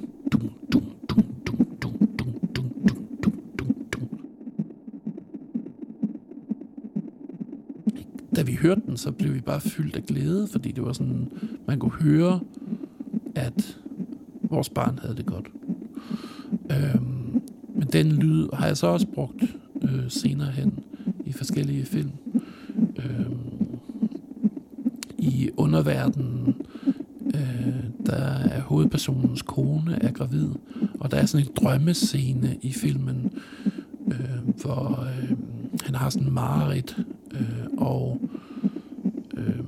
[8.35, 11.31] Da vi hørte den, så blev vi bare fyldt af glæde, fordi det var sådan,
[11.67, 12.39] man kunne høre,
[13.35, 13.77] at
[14.41, 15.47] vores barn havde det godt.
[16.71, 17.41] Øhm,
[17.75, 19.43] men den lyd har jeg så også brugt
[19.81, 20.79] øh, senere hen
[21.25, 22.11] i forskellige film.
[22.77, 23.79] Øhm,
[25.17, 26.55] I underverdenen,
[27.35, 30.49] øh, der er hovedpersonens kone er gravid,
[30.99, 33.31] og der er sådan en drømmescene i filmen,
[34.07, 35.37] øh, hvor øh,
[35.83, 36.97] han har sådan en mareridt,
[37.85, 38.21] og
[39.37, 39.59] øh,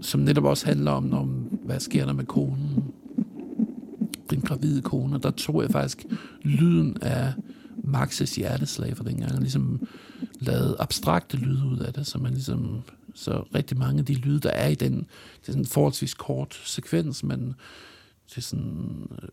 [0.00, 1.28] som netop også handler om, om
[1.64, 2.84] hvad sker der med konen,
[4.30, 6.04] den gravide kone, og der tog jeg faktisk
[6.42, 7.32] lyden af
[7.76, 9.88] Maxes hjerteslag for dengang, og ligesom
[10.40, 12.82] lavede abstrakte lyde ud af det, så man ligesom,
[13.14, 16.14] så rigtig mange af de lyde, der er i den, det er sådan en forholdsvis
[16.14, 17.54] kort sekvens, men
[18.28, 19.28] til sådan øh,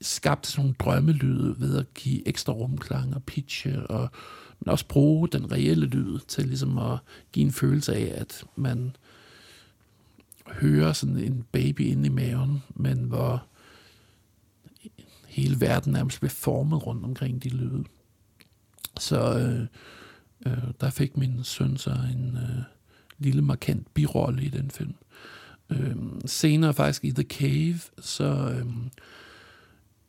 [0.00, 4.10] skabt sådan nogle drømmelyde ved at give ekstra rumklang og pitche, og
[4.64, 6.98] men også bruge den reelle lyd til ligesom at
[7.32, 8.96] give en følelse af, at man
[10.46, 13.46] hører sådan en baby inde i maven, men hvor
[15.26, 17.84] hele verden nærmest blev formet rundt omkring de lyde.
[19.00, 19.66] Så øh,
[20.46, 22.62] øh, der fik min søn så en øh,
[23.18, 24.94] lille markant birolle i den film.
[25.70, 28.90] Øhm, senere faktisk i The Cave, så øhm,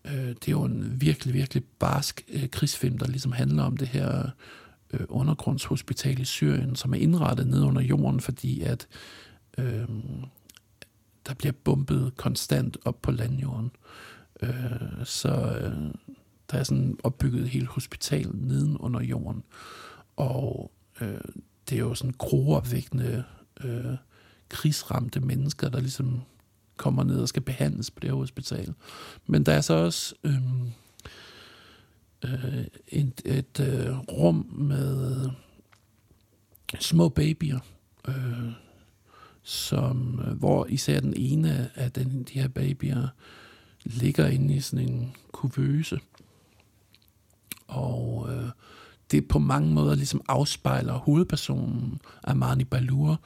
[0.06, 3.88] øh, det er jo en virkelig, virkelig barsk øh, krigsfilm, der ligesom handler om det
[3.88, 4.30] her
[4.94, 8.88] øh, undergrundshospital i Syrien, som er indrettet ned under jorden, fordi at
[9.58, 9.88] øh,
[11.28, 13.72] der bliver bumpet konstant op på landjorden.
[14.42, 15.94] Øh, så øh,
[16.52, 19.44] der er sådan opbygget et helt hospital neden under jorden.
[20.16, 21.22] Og øh,
[21.70, 23.24] det er jo sådan groopvækkende,
[23.64, 23.96] øh,
[24.54, 26.22] krigsramte mennesker, der ligesom
[26.78, 28.74] kommer ned og skal behandles på det her hospital.
[29.28, 30.72] Men der er så også øhm,
[32.26, 35.30] øh, et, et øh, rum med
[36.80, 37.60] små babyer,
[38.08, 38.52] øh,
[39.44, 43.08] som, øh, hvor især den ene af den, de her babyer
[43.84, 46.00] ligger inde i sådan en kuvøse.
[47.68, 48.50] Og øh,
[49.12, 53.20] det på mange måder ligesom afspejler hovedpersonen Armani Balur,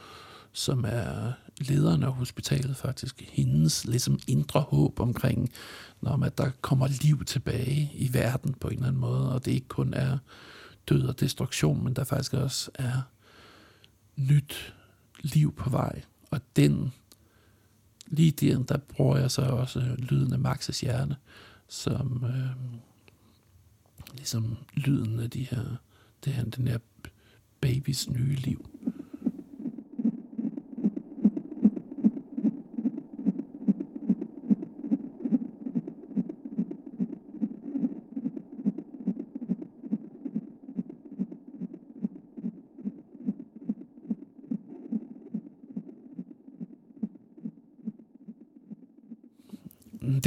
[0.58, 3.24] som er lederen af hospitalet faktisk.
[3.32, 5.51] Hendes ligesom indre håb omkring,
[6.01, 9.51] når at der kommer liv tilbage i verden på en eller anden måde, og det
[9.51, 10.18] ikke kun er
[10.89, 13.01] død og destruktion, men der faktisk også er
[14.16, 14.74] nyt
[15.22, 16.01] liv på vej.
[16.32, 16.93] Og den
[18.08, 21.16] lige der, der bruger jeg så også lyden af Maxes hjerne,
[21.68, 22.80] som øh,
[24.14, 25.76] ligesom lyden af de her,
[26.26, 26.78] det her, den her
[27.62, 28.70] babys nye liv.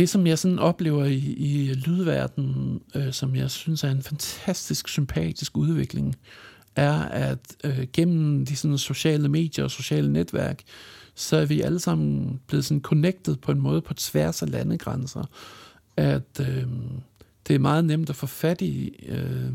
[0.01, 4.89] Det, som jeg sådan oplever i, i lydverdenen, øh, som jeg synes er en fantastisk
[4.89, 6.17] sympatisk udvikling,
[6.77, 10.63] er, at øh, gennem de sådan sociale medier og sociale netværk,
[11.15, 15.25] så er vi alle sammen blevet sådan connected på en måde på tværs af landegrænser,
[15.97, 16.67] at øh,
[17.49, 19.53] det er meget nemt at få fat i øh,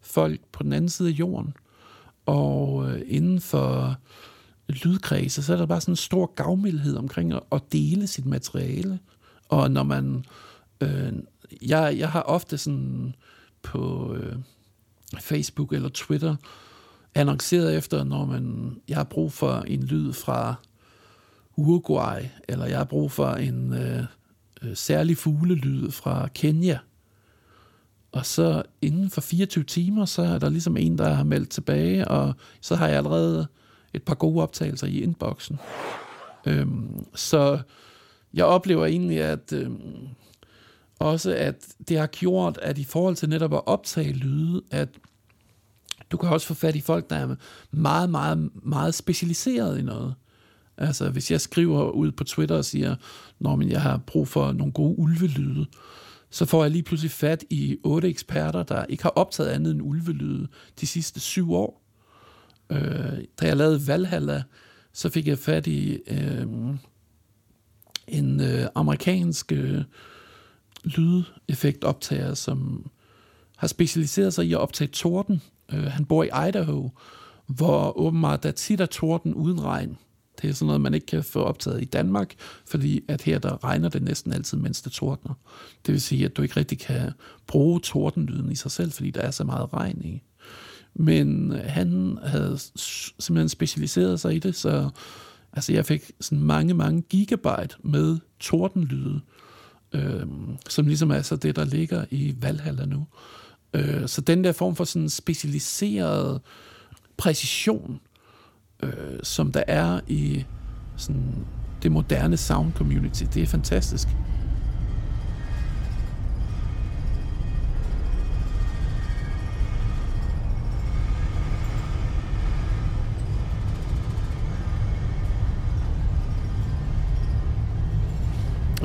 [0.00, 1.54] folk på den anden side af jorden.
[2.26, 3.96] Og øh, inden for
[4.68, 8.98] lydkredse, så er der bare sådan en stor gavmildhed omkring at, at dele sit materiale.
[9.50, 10.24] Og når man...
[10.80, 11.12] Øh,
[11.62, 13.14] jeg, jeg har ofte sådan
[13.62, 14.36] på øh,
[15.20, 16.36] Facebook eller Twitter
[17.14, 20.54] annonceret efter, når man jeg har brug for en lyd fra
[21.56, 24.04] Uruguay, eller jeg har brug for en øh,
[24.62, 26.78] øh, særlig fuglelyd fra Kenya.
[28.12, 32.08] Og så inden for 24 timer, så er der ligesom en, der har meldt tilbage,
[32.08, 33.46] og så har jeg allerede
[33.94, 35.58] et par gode optagelser i inboxen.
[36.46, 37.58] Øhm, så
[38.34, 39.70] jeg oplever egentlig, at øh,
[40.98, 44.88] også at det har gjort, at i forhold til netop at optage lyde, at
[46.10, 47.34] du kan også få fat i folk, der er
[47.70, 50.14] meget, meget, meget specialiseret i noget.
[50.76, 52.96] Altså, hvis jeg skriver ud på Twitter og siger,
[53.38, 55.66] når jeg har brug for nogle gode ulvelyde,
[56.30, 59.82] så får jeg lige pludselig fat i otte eksperter, der ikke har optaget andet end
[59.82, 60.48] ulvelyde
[60.80, 61.82] de sidste syv år.
[62.70, 64.42] Øh, da jeg lavede Valhalla,
[64.92, 66.46] så fik jeg fat i øh,
[68.10, 69.82] en øh, amerikansk øh,
[70.84, 72.90] lydeffektoptager, som
[73.56, 75.42] har specialiseret sig i at optage torden.
[75.72, 76.90] Øh, han bor i Idaho,
[77.46, 79.98] hvor åbenbart der tit er torden uden regn.
[80.42, 82.34] Det er sådan noget, man ikke kan få optaget i Danmark,
[82.66, 85.34] fordi at her der regner det næsten altid, mens det tordner.
[85.86, 87.12] Det vil sige, at du ikke rigtig kan
[87.46, 90.22] bruge tordenlyden i sig selv, fordi der er så meget regn i.
[90.94, 92.58] Men han havde
[93.18, 94.90] simpelthen specialiseret sig i det, så
[95.52, 99.20] altså jeg fik sådan mange, mange gigabyte med tordenlyde,
[99.92, 100.26] øh,
[100.68, 103.06] som ligesom er så det, der ligger i Valhalla nu.
[103.74, 106.40] Øh, så den der form for sådan specialiseret
[107.16, 108.00] præcision,
[108.82, 110.44] øh, som der er i
[110.96, 111.46] sådan
[111.82, 114.08] det moderne sound community, det er fantastisk.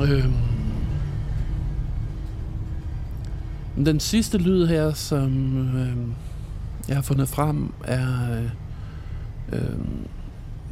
[0.08, 0.32] Øhm.
[3.84, 6.14] Den sidste lyd her, som øhm,
[6.88, 8.40] jeg har fundet frem, er...
[9.52, 10.06] Øhm,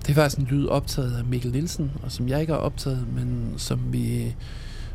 [0.03, 3.07] det er faktisk en lyd optaget af Mikkel Nielsen, og som jeg ikke har optaget,
[3.15, 4.35] men som vi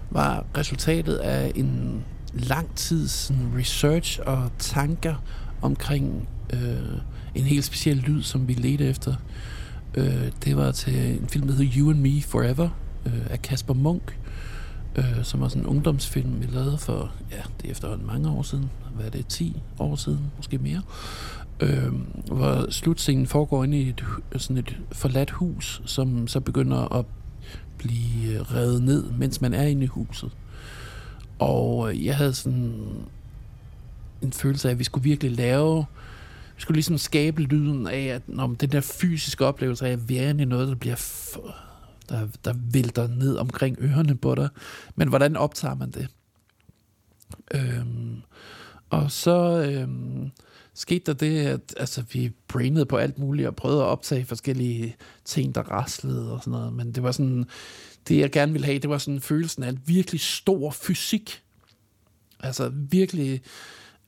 [0.09, 5.15] var resultatet af en lang tids sådan, research og tanker
[5.61, 6.97] omkring øh,
[7.35, 9.13] en helt speciel lyd, som vi ledte efter.
[9.95, 12.69] Øh, det var til en film, der hedder You and Me Forever
[13.05, 14.17] øh, af Kasper Munk,
[14.95, 18.41] øh, som var sådan en ungdomsfilm, vi lavede for, ja, det er efterhånden mange år
[18.41, 18.69] siden.
[18.95, 20.81] Hvad er det, 10 år siden, måske mere?
[21.59, 21.93] Øh,
[22.25, 24.03] hvor slutscenen foregår inde i et,
[24.37, 27.05] sådan et forladt hus, som så begynder at
[27.77, 30.31] blive øh, revet ned, mens man er inde i huset.
[31.39, 32.73] Og øh, jeg havde sådan
[34.21, 35.85] en følelse af, at vi skulle virkelig lave
[36.59, 40.29] vi skulle ligesom skabe lyden af, at når den der fysiske oplevelse af at være
[40.29, 40.95] i noget, der bliver
[42.09, 44.49] der, der vælter ned omkring ørerne på dig.
[44.95, 46.07] Men hvordan optager man det?
[47.53, 48.21] Øhm,
[48.89, 50.31] og så øhm,
[50.73, 54.95] skete der det, at altså, vi brainede på alt muligt og prøvede at optage forskellige
[55.25, 56.73] ting, der raslede og sådan noget.
[56.73, 57.45] Men det var sådan,
[58.07, 61.41] det jeg gerne ville have, det var sådan følelsen af en virkelig stor fysik.
[62.39, 63.41] Altså virkelig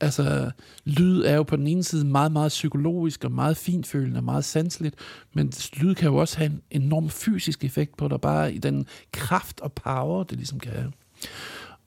[0.02, 0.50] altså,
[0.84, 4.44] lyd er jo på den ene side meget, meget psykologisk og meget finfølende og meget
[4.44, 4.94] sanseligt,
[5.32, 8.86] men lyd kan jo også have en enorm fysisk effekt på dig, bare i den
[9.12, 10.92] kraft og power, det ligesom kan have.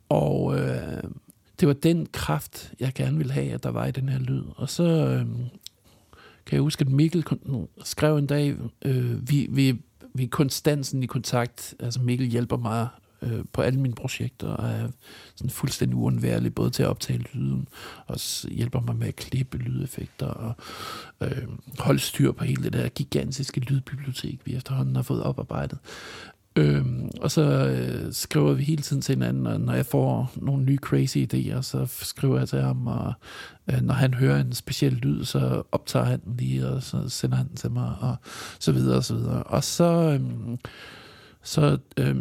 [0.09, 1.03] Og øh,
[1.59, 4.43] det var den kraft, jeg gerne ville have, at der var i den her lyd.
[4.55, 5.25] Og så øh,
[6.45, 7.25] kan jeg huske, at Mikkel
[7.83, 8.55] skrev en dag,
[8.85, 9.81] øh, vi, vi,
[10.13, 12.87] vi er konstant i kontakt, altså Mikkel hjælper mig
[13.21, 14.87] øh, på alle mine projekter, og er
[15.35, 17.67] sådan fuldstændig uundværlig, både til at optage lyden,
[18.07, 20.53] og hjælper mig med at klippe lydeffekter, og
[21.21, 21.47] øh,
[21.79, 25.79] holde styr på hele det der gigantiske lydbibliotek, vi efterhånden har fået oparbejdet.
[26.57, 30.63] Øhm, og så øh, skriver vi hele tiden til hinanden, og når jeg får nogle
[30.63, 33.13] nye crazy idéer, så skriver jeg til ham, og
[33.71, 37.37] øh, når han hører en speciel lyd, så optager han den lige, og så sender
[37.37, 38.15] han den til mig, og
[38.59, 39.43] så videre, og så videre.
[39.43, 40.21] Og så, øh,
[41.43, 42.15] så øh,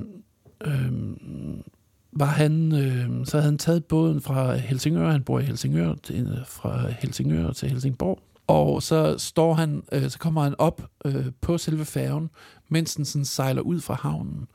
[0.67, 0.93] øh,
[2.13, 6.27] var han, øh, så havde han taget båden fra Helsingør, han bor i Helsingør, til,
[6.27, 11.27] øh, fra Helsingør til Helsingborg, og så står han, øh, så kommer han op øh,
[11.41, 12.31] på selve færgen,
[12.69, 14.47] mens den sådan sejler ud fra havnen.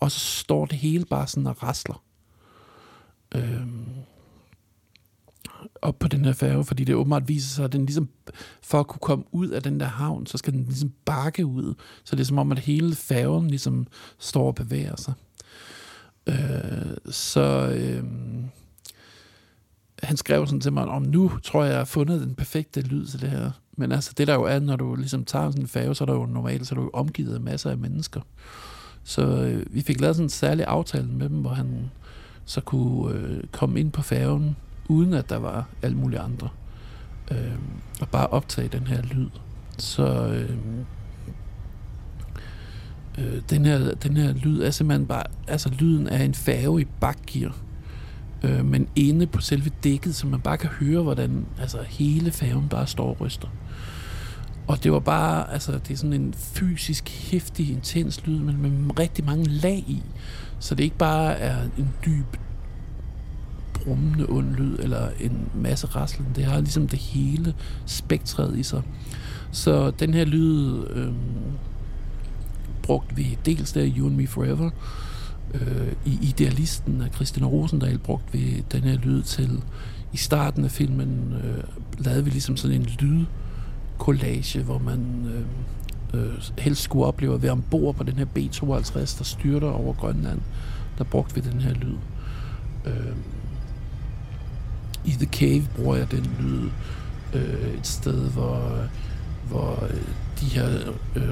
[0.00, 2.02] og så står det hele bare sådan og rasler.
[3.34, 3.66] Øh,
[5.82, 8.08] op på den her færge, fordi det åbenbart viser sig, at den ligesom,
[8.62, 11.74] for at kunne komme ud af den der havn, så skal den ligesom bakke ud.
[12.04, 13.86] Så det er som om, at hele færgen ligesom
[14.18, 15.14] står og bevæger sig.
[16.26, 18.04] Øh, så øh,
[20.02, 23.06] han skrev sådan til mig, om nu tror jeg, jeg har fundet den perfekte lyd
[23.06, 23.50] til det her.
[23.76, 26.06] Men altså, det der jo er, når du ligesom tager sådan en færge, så er
[26.06, 28.20] der jo normalt, så er du jo omgivet af masser af mennesker.
[29.04, 31.90] Så øh, vi fik lavet sådan en særlig aftale med dem, hvor han
[32.44, 34.56] så kunne øh, komme ind på færgen,
[34.88, 36.48] uden at der var alle mulige andre.
[37.30, 37.58] Øh,
[38.00, 39.28] og bare optage den her lyd.
[39.78, 40.56] Så øh,
[43.18, 46.86] øh, den, her, den her lyd er simpelthen bare, altså lyden af en færge i
[47.00, 47.56] bakgear.
[48.42, 52.68] Øh, men inde på selve dækket, så man bare kan høre, hvordan altså, hele færgen
[52.68, 53.48] bare står og ryster.
[54.66, 58.98] Og det var bare, altså det er sådan en fysisk, hæftig, intens lyd, men med
[58.98, 60.02] rigtig mange lag i.
[60.58, 62.36] Så det ikke bare er en dyb,
[63.74, 66.26] brummende ond lyd, eller en masse raslen.
[66.36, 67.54] Det har ligesom det hele
[67.86, 68.82] spektret i sig.
[69.50, 71.12] Så den her lyd øh,
[72.84, 74.70] brugte vi dels der You and Me Forever,
[75.54, 79.62] øh, i Idealisten af Christina Rosendahl brugte vi den her lyd til.
[80.12, 81.64] I starten af filmen øh,
[82.04, 83.24] lavede vi ligesom sådan en lyd
[83.98, 85.26] collage, hvor man
[86.14, 89.94] øh, øh, helst skulle opleve at være ombord på den her B-52, der styrter over
[89.94, 90.40] Grønland.
[90.98, 91.96] Der brugte vi den her lyd.
[92.84, 93.16] Øh,
[95.04, 96.70] I The Cave bruger jeg den lyd
[97.34, 98.88] øh, et sted, hvor,
[99.48, 100.00] hvor øh,
[100.40, 100.68] de her
[101.16, 101.28] øh,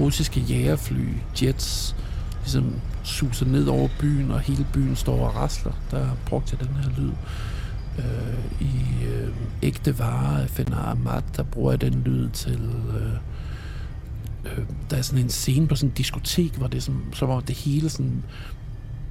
[0.00, 1.08] russiske jægerfly,
[1.42, 1.96] jets,
[2.40, 5.72] ligesom suser ned over byen, og hele byen står og rasler.
[5.90, 7.12] Der brugte jeg den her lyd.
[7.98, 9.28] Øh, I øh,
[9.62, 12.70] ægte varer af Fenar Ahmad, der bruger jeg den lyd til...
[12.94, 13.12] Øh,
[14.44, 17.42] øh, der er sådan en scene på sådan en diskotek, hvor det som, så om
[17.42, 18.22] det hele sådan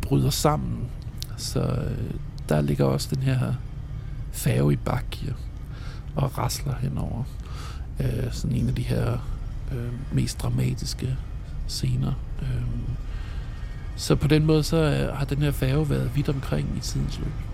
[0.02, 0.80] bryder sammen.
[1.38, 2.14] Så øh,
[2.50, 3.54] der ligger også den her
[4.32, 5.34] færge i bakke
[6.16, 7.24] og rasler henover.
[8.00, 9.18] Øh, sådan en af de her
[9.72, 11.17] øh, mest dramatiske
[11.67, 12.13] scener.
[12.41, 12.61] Øh,
[13.95, 17.20] så på den måde så øh, har den her færge været vidt omkring i tidens
[17.20, 17.49] løb.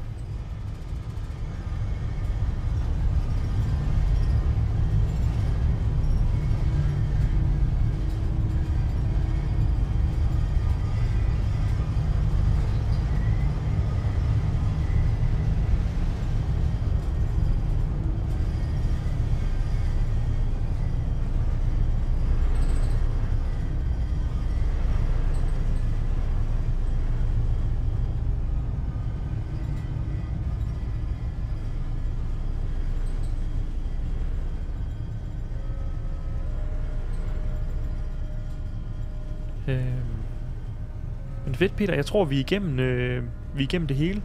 [41.56, 41.94] Men fedt, Peter.
[41.94, 44.24] Jeg tror, vi er igennem, øh, vi er igennem det hele.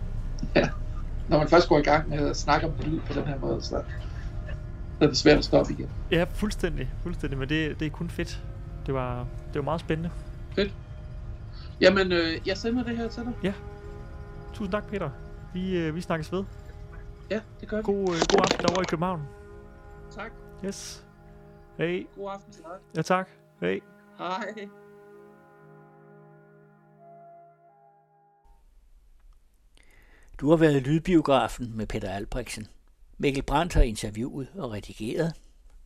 [0.54, 0.68] Ja.
[1.28, 3.62] Når man først går i gang med at snakke om lyd på den her måde,
[3.62, 3.82] så
[5.00, 5.88] er det svært at stoppe igen.
[6.10, 6.90] Ja, fuldstændig.
[7.02, 8.42] fuldstændig men det, det er kun fedt.
[8.86, 10.10] Det var, det var meget spændende.
[10.54, 10.74] Fedt.
[11.80, 13.32] Jamen, øh, jeg sender det her til dig.
[13.42, 13.52] Ja.
[14.54, 15.10] Tusind tak, Peter.
[15.54, 16.44] Vi, øh, vi snakkes ved.
[17.30, 17.82] Ja, det gør vi.
[17.82, 19.22] God, øh, god aften derovre i København.
[20.14, 20.30] Tak.
[20.64, 21.04] Yes.
[21.78, 22.06] Hej.
[22.16, 22.96] God aften til dig.
[22.96, 23.28] Ja, tak.
[23.60, 23.80] Hej.
[24.18, 24.68] Hej.
[30.40, 32.66] Du har været i Lydbiografen med Peter Albrechtsen.
[33.18, 35.34] Mikkel Brandt har interviewet og redigeret,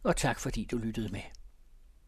[0.02, 1.20] og tak fordi du lyttede med.